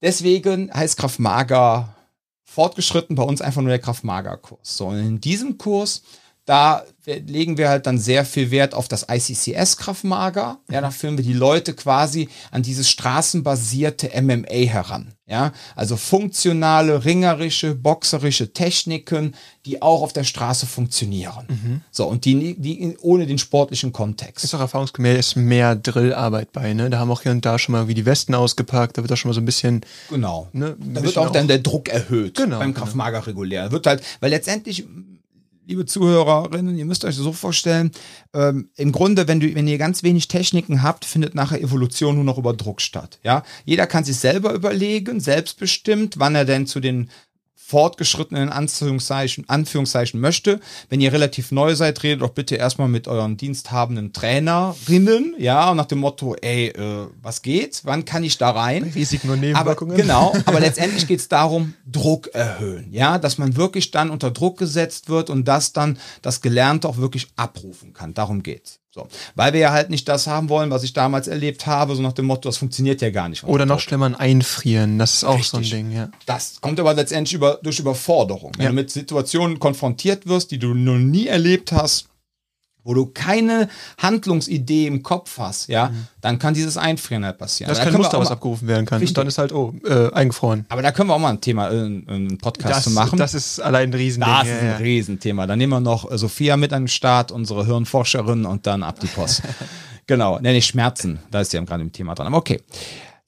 [0.01, 1.95] Deswegen heißt Kraftmager
[2.43, 4.77] fortgeschritten bei uns einfach nur der Kraftmager-Kurs.
[4.77, 6.03] So, und in diesem Kurs
[6.45, 10.57] da legen wir halt dann sehr viel Wert auf das ICCS-Kraftmager.
[10.69, 15.13] Ja, da führen wir die Leute quasi an dieses straßenbasierte MMA heran.
[15.25, 19.35] Ja, also funktionale, ringerische, boxerische Techniken,
[19.65, 21.45] die auch auf der Straße funktionieren.
[21.47, 21.81] Mhm.
[21.91, 24.43] So, und die, die ohne den sportlichen Kontext.
[24.43, 26.89] Ist auch erfahrungsgemäß mehr Drillarbeit bei, ne?
[26.89, 29.17] Da haben auch hier und da schon mal wie die Westen ausgepackt, da wird auch
[29.17, 29.81] schon mal so ein bisschen.
[30.09, 30.49] Genau.
[30.51, 32.85] Ne, ein da wird auch, auch dann der Druck erhöht genau, beim genau.
[32.85, 33.71] Kraftmager regulär.
[33.71, 34.85] Wird halt, weil letztendlich
[35.65, 37.91] liebe Zuhörerinnen, ihr müsst euch so vorstellen,
[38.33, 42.23] ähm, im Grunde, wenn, du, wenn ihr ganz wenig Techniken habt, findet nachher Evolution nur
[42.23, 43.19] noch über Druck statt.
[43.23, 43.43] Ja?
[43.65, 47.09] Jeder kann sich selber überlegen, selbstbestimmt, wann er denn zu den
[47.73, 50.59] fortgeschrittenen Anführungszeichen, Anführungszeichen möchte.
[50.89, 55.77] Wenn ihr relativ neu seid, redet doch bitte erstmal mit euren diensthabenden Trainerinnen, ja, und
[55.77, 57.81] nach dem Motto, ey, äh, was geht?
[57.83, 58.83] Wann kann ich da rein?
[58.93, 59.93] Risiken und Nebenwirkungen.
[59.95, 64.29] Aber, genau, aber letztendlich geht es darum, Druck erhöhen, ja, dass man wirklich dann unter
[64.29, 68.13] Druck gesetzt wird und das dann das Gelernte auch wirklich abrufen kann.
[68.13, 68.82] Darum geht's.
[68.93, 69.07] So.
[69.33, 72.13] Weil wir ja halt nicht das haben wollen, was ich damals erlebt habe, so nach
[72.13, 73.43] dem Motto, das funktioniert ja gar nicht.
[73.43, 75.49] Oder noch schlimmer, ein Einfrieren, das ist auch Richtig.
[75.49, 76.09] so ein Ding, ja.
[76.27, 78.51] Das kommt aber letztendlich über, durch Überforderung.
[78.55, 78.69] Wenn ja.
[78.69, 82.07] du mit Situationen konfrontiert wirst, die du noch nie erlebt hast,
[82.83, 86.07] wo du keine Handlungsidee im Kopf hast, ja, mhm.
[86.21, 87.69] dann kann dieses Einfrieren halt passieren.
[87.69, 88.99] Das kein Muster, was abgerufen werden kann.
[88.99, 89.11] Richtig.
[89.11, 90.65] Und dann ist halt, oh, äh, eingefroren.
[90.69, 93.17] Aber da können wir auch mal ein Thema, äh, einen Podcast das, zu machen.
[93.17, 94.33] Das ist allein ein Riesending.
[94.33, 94.77] Das ist ein ja.
[94.77, 95.47] Riesenthema.
[95.47, 98.99] Dann nehmen wir noch äh, Sophia mit an den Start, unsere Hirnforscherin und dann ab
[98.99, 99.43] die Post.
[100.07, 101.19] genau, nenne ich Schmerzen.
[101.31, 102.27] Da ist ja gerade im Thema dran.
[102.27, 102.61] Aber okay.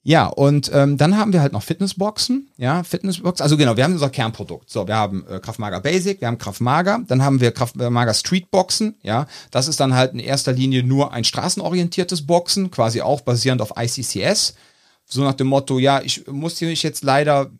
[0.06, 3.42] Ja, und ähm, dann haben wir halt noch Fitnessboxen, ja, Fitnessboxen.
[3.42, 4.70] Also genau, wir haben unser Kernprodukt.
[4.70, 9.26] So, wir haben äh, Kraftmager Basic, wir haben Kraftmager, dann haben wir Kraftmager Streetboxen, ja.
[9.50, 13.72] Das ist dann halt in erster Linie nur ein straßenorientiertes Boxen, quasi auch basierend auf
[13.76, 14.54] ICCS.
[15.06, 17.50] So nach dem Motto, ja, ich muss hier jetzt leider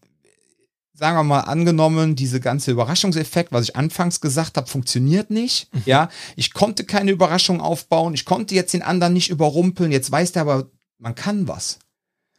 [0.94, 5.74] sagen wir mal angenommen, diese ganze Überraschungseffekt, was ich anfangs gesagt habe, funktioniert nicht.
[5.74, 5.82] Mhm.
[5.84, 9.90] Ja, ich konnte keine Überraschung aufbauen, ich konnte jetzt den anderen nicht überrumpeln.
[9.90, 11.80] Jetzt weiß der aber, man kann was.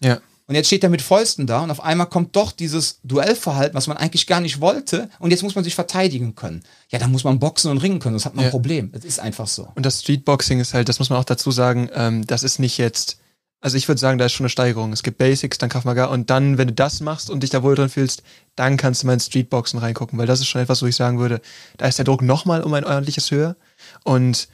[0.02, 0.20] Ja.
[0.48, 3.88] Und jetzt steht er mit Fäusten da und auf einmal kommt doch dieses Duellverhalten, was
[3.88, 5.10] man eigentlich gar nicht wollte.
[5.20, 6.64] Und jetzt muss man sich verteidigen können.
[6.90, 8.16] Ja, da muss man boxen und ringen können.
[8.16, 8.48] Das hat man ja.
[8.48, 8.90] ein Problem.
[8.94, 9.68] Das ist einfach so.
[9.76, 12.78] Und das Streetboxing ist halt, das muss man auch dazu sagen, ähm, das ist nicht
[12.78, 13.18] jetzt,
[13.60, 14.94] also ich würde sagen, da ist schon eine Steigerung.
[14.94, 17.62] Es gibt Basics, dann Krav Maga und dann, wenn du das machst und dich da
[17.62, 18.24] wohl drin fühlst,
[18.56, 21.20] dann kannst du mal in Streetboxen reingucken, weil das ist schon etwas, wo ich sagen
[21.20, 21.42] würde,
[21.76, 23.58] da ist der Druck nochmal um ein ordentliches höher.
[24.06, 24.48] Und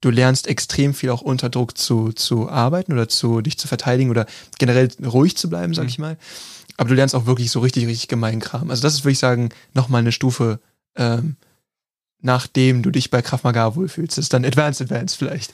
[0.00, 4.10] du lernst extrem viel auch unter Druck zu, zu arbeiten oder zu dich zu verteidigen
[4.10, 4.26] oder
[4.58, 5.88] generell ruhig zu bleiben, sag mhm.
[5.88, 6.18] ich mal.
[6.76, 8.70] Aber du lernst auch wirklich so richtig, richtig gemein Kram.
[8.70, 10.60] Also das ist, würde ich sagen, nochmal eine Stufe
[10.96, 11.36] ähm,
[12.22, 14.16] nachdem du dich bei Krav Maga wohlfühlst.
[14.16, 15.52] Das ist dann Advanced Advanced vielleicht.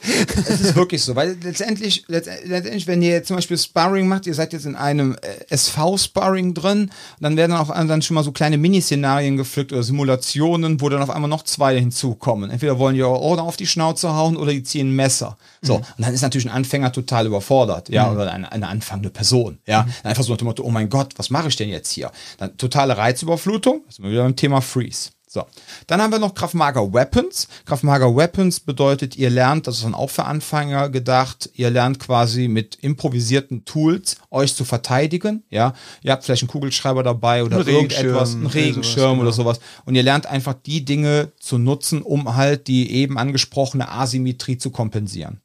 [0.49, 4.35] Es ist wirklich so, weil letztendlich, letztendlich, wenn ihr jetzt zum Beispiel Sparring macht, ihr
[4.35, 6.91] seid jetzt in einem äh, SV-Sparring drin,
[7.21, 11.11] dann werden auch dann schon mal so kleine Miniszenarien gepflückt oder Simulationen, wo dann auf
[11.11, 12.51] einmal noch zwei hinzukommen.
[12.51, 15.37] Entweder wollen die Order auf die Schnauze hauen oder die ziehen ein Messer.
[15.61, 15.85] So, mhm.
[15.97, 18.15] und dann ist natürlich ein Anfänger total überfordert, ja, mhm.
[18.15, 19.83] oder eine, eine anfangende Person, ja.
[19.83, 19.93] Mhm.
[20.05, 22.11] Einfach so nach dem Motto, oh mein Gott, was mache ich denn jetzt hier?
[22.39, 25.11] Dann totale Reizüberflutung, das sind wir wieder beim Thema Freeze.
[25.33, 25.47] So,
[25.87, 27.49] dann haben wir noch Kraftmager Weapons.
[27.65, 32.49] Kraftmager Weapons bedeutet, ihr lernt, das ist dann auch für Anfänger gedacht, ihr lernt quasi
[32.49, 35.43] mit improvisierten Tools euch zu verteidigen.
[35.49, 35.73] Ja,
[36.03, 39.61] ihr habt vielleicht einen Kugelschreiber dabei oder ein irgendetwas, einen Regenschirm oder sowas.
[39.87, 44.69] Und ihr lernt einfach die Dinge zu nutzen, um halt die eben angesprochene Asymmetrie zu
[44.69, 45.41] kompensieren.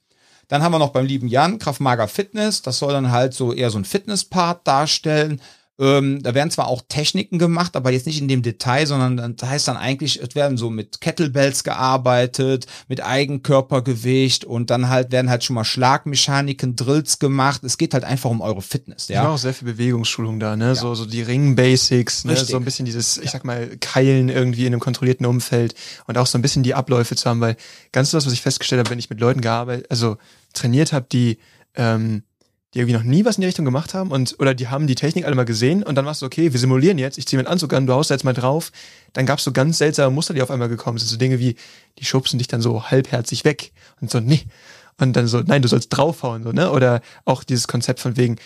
[0.49, 2.61] Dann haben wir noch beim lieben Jan Kraftmager Fitness.
[2.61, 5.41] Das soll dann halt so eher so ein Fitnesspart darstellen.
[5.80, 9.49] Ähm, da werden zwar auch Techniken gemacht, aber jetzt nicht in dem Detail, sondern das
[9.49, 15.30] heißt dann eigentlich, es werden so mit Kettlebells gearbeitet, mit Eigenkörpergewicht und dann halt werden
[15.30, 17.63] halt schon mal Schlagmechaniken, Drills gemacht.
[17.63, 19.07] Es geht halt einfach um eure Fitness.
[19.07, 20.69] Ja, ja auch sehr viel Bewegungsschulung da, ne?
[20.69, 20.75] Ja.
[20.75, 22.36] So, so die Ring-Basics, ne?
[22.36, 23.32] so ein bisschen dieses, ich ja.
[23.32, 25.75] sag mal, Keilen irgendwie in einem kontrollierten Umfeld
[26.07, 27.55] und auch so ein bisschen die Abläufe zu haben, weil
[27.91, 30.17] ganz das, was ich festgestellt habe, wenn ich mit Leuten gearbeitet, also
[30.53, 31.38] trainiert habe, die
[31.75, 32.23] ähm,
[32.74, 34.95] die irgendwie noch nie was in die Richtung gemacht haben und oder die haben die
[34.95, 37.51] Technik alle mal gesehen und dann warst du, okay, wir simulieren jetzt, ich ziehe meinen
[37.51, 38.72] Anzug an, du haust da jetzt mal drauf.
[39.13, 41.07] Dann gab es so ganz seltsame Muster, die auf einmal gekommen sind.
[41.07, 41.55] So Dinge wie,
[41.97, 44.43] die schubsen dich dann so halbherzig weg und so, nee.
[44.99, 46.72] Und dann so, nein, du sollst draufhauen, so, ne?
[46.72, 48.38] Oder auch dieses Konzept von wegen,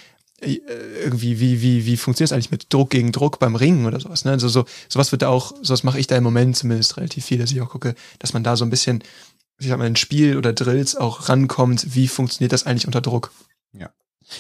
[0.41, 0.59] äh,
[1.03, 4.25] irgendwie, wie, wie, wie funktioniert es eigentlich mit Druck gegen Druck beim Ringen oder sowas,
[4.25, 4.31] ne?
[4.31, 7.37] Also so, sowas wird da auch, sowas mache ich da im Moment zumindest relativ viel,
[7.37, 9.03] dass ich auch gucke, dass man da so ein bisschen,
[9.59, 13.31] ich sag mal, in Spiel oder Drills auch rankommt, wie funktioniert das eigentlich unter Druck.
[13.73, 13.89] Ja.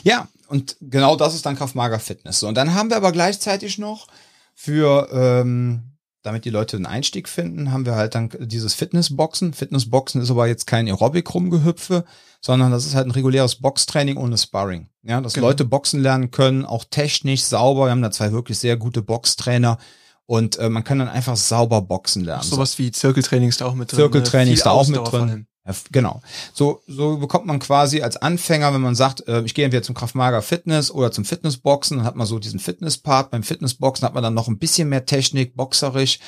[0.03, 2.39] Ja, und genau das ist dann Kraftmager Fitness.
[2.39, 4.07] So, und dann haben wir aber gleichzeitig noch
[4.53, 5.83] für, ähm,
[6.23, 9.53] damit die Leute einen Einstieg finden, haben wir halt dann dieses Fitnessboxen.
[9.53, 12.05] Fitnessboxen ist aber jetzt kein Aerobic-Rumgehüpfe,
[12.41, 14.89] sondern das ist halt ein reguläres Boxtraining ohne Sparring.
[15.03, 15.47] Ja, dass genau.
[15.47, 17.85] Leute Boxen lernen können, auch technisch sauber.
[17.85, 19.77] Wir haben da zwei wirklich sehr gute Boxtrainer.
[20.25, 22.43] Und äh, man kann dann einfach sauber boxen lernen.
[22.43, 23.97] Sowas wie Zirkeltraining ist da auch mit drin.
[23.97, 24.53] Zirkeltraining ne?
[24.53, 25.47] ist da auch mit drin.
[25.91, 26.21] Genau.
[26.53, 29.93] So, so bekommt man quasi als Anfänger, wenn man sagt, äh, ich gehe entweder zum
[29.93, 33.29] Kraftmager Fitness oder zum Fitnessboxen, dann hat man so diesen Fitnesspart.
[33.29, 36.19] Beim Fitnessboxen hat man dann noch ein bisschen mehr Technik, boxerisch.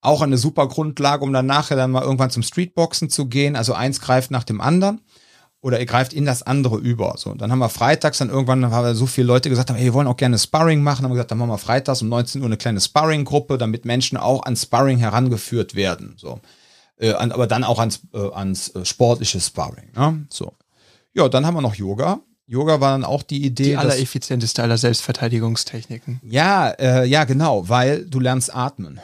[0.00, 3.54] Auch eine super Grundlage, um dann nachher dann mal irgendwann zum Streetboxen zu gehen.
[3.54, 5.02] Also eins greift nach dem anderen
[5.60, 7.14] oder ihr greift in das andere über.
[7.18, 9.92] So, dann haben wir freitags dann irgendwann, haben wir so viele Leute gesagt hey, wir
[9.92, 11.02] wollen auch gerne Sparring machen.
[11.02, 13.84] Dann haben wir gesagt, dann machen wir freitags um 19 Uhr eine kleine Sparring-Gruppe, damit
[13.84, 16.14] Menschen auch an Sparring herangeführt werden.
[16.16, 16.40] So
[17.00, 19.90] äh, aber dann auch ans, äh, ans äh, sportliche Sparring.
[19.96, 20.26] Ne?
[20.28, 20.52] So.
[21.14, 22.20] Ja, dann haben wir noch Yoga.
[22.46, 23.70] Yoga war dann auch die Idee.
[23.70, 26.20] Die allereffizienteste aller Selbstverteidigungstechniken.
[26.24, 29.00] Ja, äh, ja, genau, weil du lernst atmen.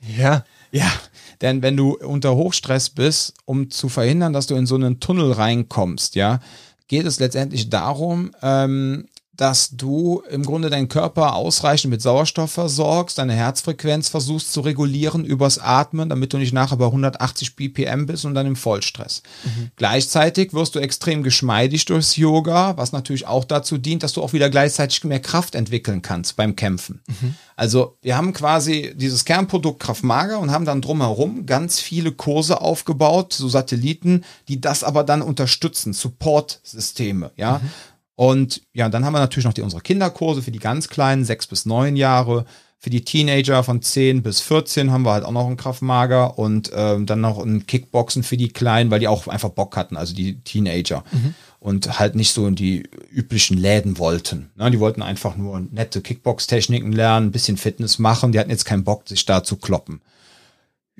[0.00, 0.44] Ja.
[0.70, 0.92] Ja,
[1.40, 5.32] denn wenn du unter Hochstress bist, um zu verhindern, dass du in so einen Tunnel
[5.32, 6.40] reinkommst, ja,
[6.88, 9.06] geht es letztendlich darum, ähm,
[9.38, 15.24] dass du im Grunde deinen Körper ausreichend mit Sauerstoff versorgst, deine Herzfrequenz versuchst zu regulieren
[15.24, 19.22] übers Atmen, damit du nicht nachher bei 180 BPM bist und dann im Vollstress.
[19.44, 19.70] Mhm.
[19.76, 24.32] Gleichzeitig wirst du extrem geschmeidig durchs Yoga, was natürlich auch dazu dient, dass du auch
[24.32, 27.00] wieder gleichzeitig mehr Kraft entwickeln kannst beim Kämpfen.
[27.06, 27.36] Mhm.
[27.54, 33.34] Also wir haben quasi dieses Kernprodukt Kraftmager und haben dann drumherum ganz viele Kurse aufgebaut,
[33.34, 37.58] so Satelliten, die das aber dann unterstützen, Support-Systeme, ja.
[37.58, 37.70] Mhm
[38.18, 41.46] und ja, dann haben wir natürlich noch die, unsere Kinderkurse für die ganz Kleinen, sechs
[41.46, 42.46] bis neun Jahre.
[42.80, 46.68] Für die Teenager von 10 bis 14 haben wir halt auch noch einen Kraftmager und
[46.74, 50.16] ähm, dann noch ein Kickboxen für die Kleinen, weil die auch einfach Bock hatten, also
[50.16, 51.04] die Teenager.
[51.12, 51.34] Mhm.
[51.60, 54.50] Und halt nicht so in die üblichen Läden wollten.
[54.56, 54.68] Ne?
[54.72, 58.32] Die wollten einfach nur nette Kickbox-Techniken lernen, ein bisschen Fitness machen.
[58.32, 60.00] Die hatten jetzt keinen Bock, sich da zu kloppen.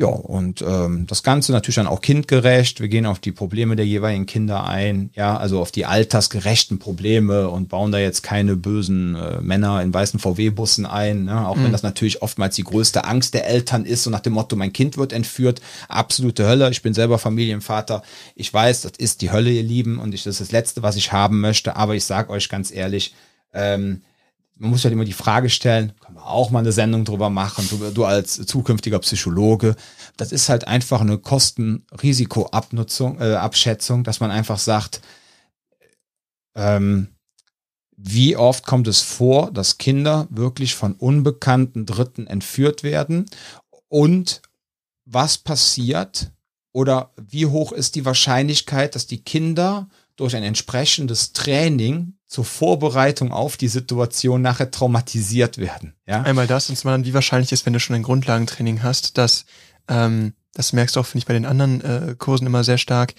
[0.01, 2.81] Ja, und ähm, das Ganze natürlich dann auch kindgerecht.
[2.81, 7.49] Wir gehen auf die Probleme der jeweiligen Kinder ein, ja, also auf die altersgerechten Probleme
[7.49, 11.49] und bauen da jetzt keine bösen äh, Männer in weißen VW-Bussen ein, ne?
[11.49, 11.65] auch mhm.
[11.65, 14.73] wenn das natürlich oftmals die größte Angst der Eltern ist, so nach dem Motto, mein
[14.73, 16.71] Kind wird entführt, absolute Hölle.
[16.71, 18.05] Ich bin selber Familienvater.
[18.37, 20.95] Ich weiß, das ist die Hölle, ihr Lieben, und ich, das ist das Letzte, was
[20.95, 23.17] ich haben möchte, aber ich sag euch ganz ehrlich,
[23.53, 24.03] ähm,
[24.59, 27.67] man muss halt immer die Frage stellen, können wir auch mal eine Sendung drüber machen,
[27.71, 29.77] du, du als zukünftiger Psychologe.
[30.17, 35.01] Das ist halt einfach eine Kosten-Risiko-Abnutzung, äh, Abschätzung, dass man einfach sagt,
[36.57, 37.09] ähm,
[37.97, 43.27] wie oft kommt es vor, dass Kinder wirklich von unbekannten Dritten entführt werden
[43.89, 44.43] und
[45.05, 46.31] was passiert
[46.73, 49.89] oder wie hoch ist die Wahrscheinlichkeit, dass die Kinder
[50.19, 55.95] durch ein entsprechendes Training zur Vorbereitung auf die Situation nachher traumatisiert werden.
[56.07, 56.23] Ja?
[56.23, 59.47] Einmal das und zum anderen, wie wahrscheinlich ist, wenn du schon ein Grundlagentraining hast, dass,
[59.89, 63.15] ähm, das merkst du auch, finde ich, bei den anderen äh, Kursen immer sehr stark,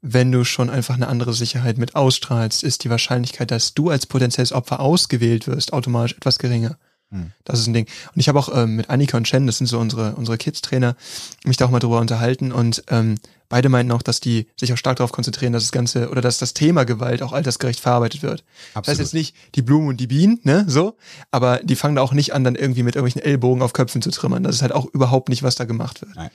[0.00, 4.06] wenn du schon einfach eine andere Sicherheit mit ausstrahlst, ist die Wahrscheinlichkeit, dass du als
[4.06, 6.78] potenzielles Opfer ausgewählt wirst, automatisch etwas geringer.
[7.10, 7.32] Hm.
[7.44, 7.86] Das ist ein Ding.
[8.14, 10.96] Und ich habe auch ähm, mit Annika und Chen, das sind so unsere, unsere Kids-Trainer,
[11.44, 13.16] mich da auch mal drüber unterhalten und ähm,
[13.50, 16.38] beide meinten auch, dass die sich auch stark darauf konzentrieren, dass das Ganze oder dass
[16.38, 18.42] das Thema Gewalt auch altersgerecht verarbeitet wird.
[18.72, 18.74] Absolut.
[18.74, 20.96] Das heißt jetzt nicht die Blumen und die Bienen, ne, so,
[21.30, 24.10] aber die fangen da auch nicht an, dann irgendwie mit irgendwelchen Ellbogen auf Köpfen zu
[24.10, 24.42] trimmern.
[24.42, 26.14] Das ist halt auch überhaupt nicht, was da gemacht wird.
[26.16, 26.30] Nein.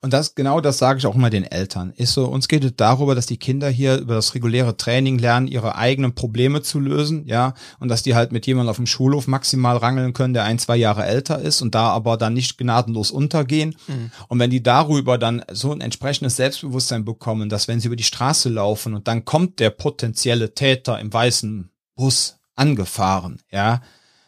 [0.00, 1.92] Und das, genau das sage ich auch immer den Eltern.
[1.96, 5.46] Ist so, uns geht es darüber, dass die Kinder hier über das reguläre Training lernen,
[5.46, 9.26] ihre eigenen Probleme zu lösen, ja, und dass die halt mit jemandem auf dem Schulhof
[9.26, 13.10] maximal rangeln können, der ein, zwei Jahre älter ist und da aber dann nicht gnadenlos
[13.10, 13.76] untergehen.
[13.86, 14.10] Mhm.
[14.28, 18.04] Und wenn die darüber dann so ein entsprechendes Selbstbewusstsein bekommen, dass wenn sie über die
[18.04, 23.80] Straße laufen und dann kommt der potenzielle Täter im weißen Bus angefahren, ja,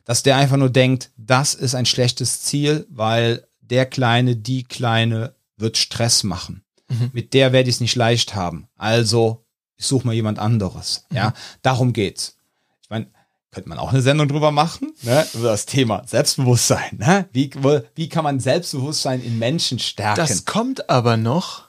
[0.04, 5.34] dass der einfach nur denkt, das ist ein schlechtes Ziel, weil der Kleine, die Kleine
[5.56, 6.64] wird Stress machen.
[6.88, 7.10] Mhm.
[7.12, 8.68] Mit der werde ich es nicht leicht haben.
[8.76, 9.44] Also,
[9.76, 11.04] ich suche mal jemand anderes.
[11.10, 11.16] Mhm.
[11.16, 12.36] Ja, darum geht's.
[12.82, 13.08] Ich meine,
[13.50, 15.26] könnte man auch eine Sendung drüber machen, ne?
[15.32, 16.98] über das Thema Selbstbewusstsein.
[16.98, 17.26] Ne?
[17.32, 17.50] Wie,
[17.94, 20.20] wie kann man Selbstbewusstsein in Menschen stärken?
[20.20, 21.66] Das kommt aber noch.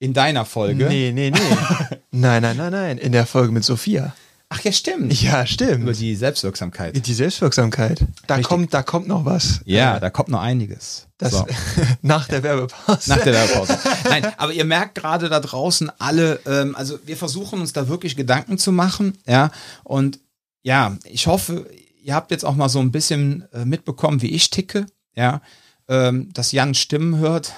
[0.00, 0.86] In deiner Folge?
[0.88, 1.38] Nee, nee, nee.
[2.10, 2.98] nein, nein, nein, nein.
[2.98, 4.16] In der Folge mit Sophia.
[4.54, 5.22] Ach ja, stimmt.
[5.22, 5.82] Ja, stimmt.
[5.82, 7.06] Über die Selbstwirksamkeit.
[7.06, 8.00] Die Selbstwirksamkeit.
[8.26, 8.48] Da Richtig.
[8.48, 9.62] kommt, da kommt noch was.
[9.64, 11.06] Ja, da kommt noch einiges.
[11.16, 11.46] Das so.
[12.02, 13.08] nach der Werbepause.
[13.08, 13.78] Nach der Werbepause.
[14.04, 18.14] Nein, aber ihr merkt gerade da draußen alle, ähm, also wir versuchen uns da wirklich
[18.14, 19.50] Gedanken zu machen, ja.
[19.84, 20.20] Und
[20.62, 21.66] ja, ich hoffe,
[22.02, 24.84] ihr habt jetzt auch mal so ein bisschen äh, mitbekommen, wie ich ticke,
[25.16, 25.40] ja.
[25.88, 27.54] Ähm, dass Jan Stimmen hört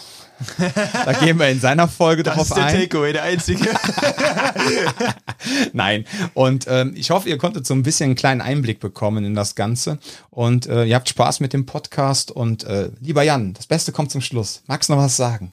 [1.05, 2.63] da gehen wir in seiner Folge das drauf ein.
[2.63, 3.65] Das ist der Takeaway, der einzige.
[5.73, 6.05] Nein.
[6.35, 9.55] Und ähm, ich hoffe, ihr konntet so ein bisschen einen kleinen Einblick bekommen in das
[9.55, 9.99] Ganze.
[10.31, 12.31] Und äh, ihr habt Spaß mit dem Podcast.
[12.31, 14.63] Und äh, lieber Jan, das Beste kommt zum Schluss.
[14.67, 15.53] Magst du noch was sagen?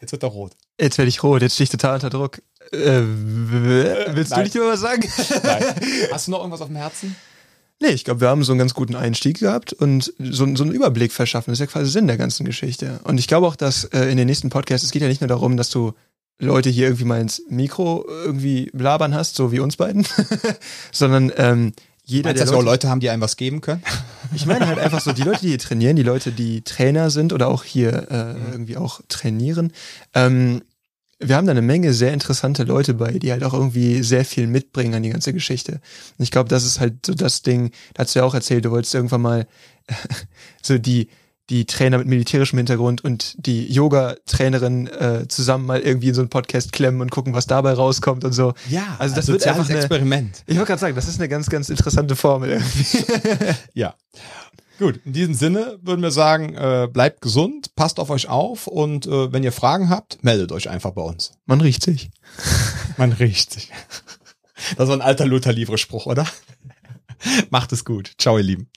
[0.00, 0.52] Jetzt wird er rot.
[0.80, 2.42] Jetzt werde ich rot, jetzt stehe ich total unter Druck.
[2.72, 4.40] Äh, willst Nein.
[4.40, 5.08] du nicht mehr was sagen?
[5.42, 5.64] Nein.
[6.12, 7.16] Hast du noch irgendwas auf dem Herzen?
[7.80, 10.72] Nee, ich glaube, wir haben so einen ganz guten Einstieg gehabt und so, so einen
[10.72, 11.50] Überblick verschaffen.
[11.50, 13.00] Das ist ja quasi Sinn der ganzen Geschichte.
[13.04, 15.28] Und ich glaube auch, dass äh, in den nächsten Podcasts, es geht ja nicht nur
[15.28, 15.92] darum, dass du
[16.38, 20.06] Leute hier irgendwie mal ins Mikro irgendwie labern hast, so wie uns beiden,
[20.92, 21.72] sondern ähm,
[22.04, 23.82] jeder, Meinst, der dass Leute, auch Leute haben, die einem was geben können?
[24.34, 27.32] Ich meine halt einfach so, die Leute, die hier trainieren, die Leute, die Trainer sind
[27.32, 28.52] oder auch hier äh, mhm.
[28.52, 29.72] irgendwie auch trainieren,
[30.14, 30.62] ähm,
[31.18, 34.46] wir haben da eine Menge sehr interessante Leute bei, die halt auch irgendwie sehr viel
[34.46, 35.80] mitbringen an die ganze Geschichte.
[36.18, 38.64] Und ich glaube, das ist halt so das Ding, da hast du ja auch erzählt,
[38.64, 39.46] du wolltest irgendwann mal
[40.62, 41.08] so die,
[41.48, 46.28] die Trainer mit militärischem Hintergrund und die Yoga-Trainerin äh, zusammen mal irgendwie in so einen
[46.28, 48.52] Podcast klemmen und gucken, was dabei rauskommt und so.
[48.68, 50.42] Ja, also das wird einfach ein Experiment.
[50.46, 53.04] Ich wollte gerade sagen, das ist eine ganz, ganz interessante Formel irgendwie.
[53.74, 53.94] ja.
[54.78, 59.06] Gut, in diesem Sinne würden wir sagen, äh, bleibt gesund, passt auf euch auf und
[59.06, 61.32] äh, wenn ihr Fragen habt, meldet euch einfach bei uns.
[61.46, 62.10] Man riecht sich.
[62.98, 63.70] Man riecht sich.
[64.76, 66.26] Das war ein alter Luther-Livre-Spruch, oder?
[67.50, 68.12] Macht es gut.
[68.18, 68.70] Ciao, ihr Lieben.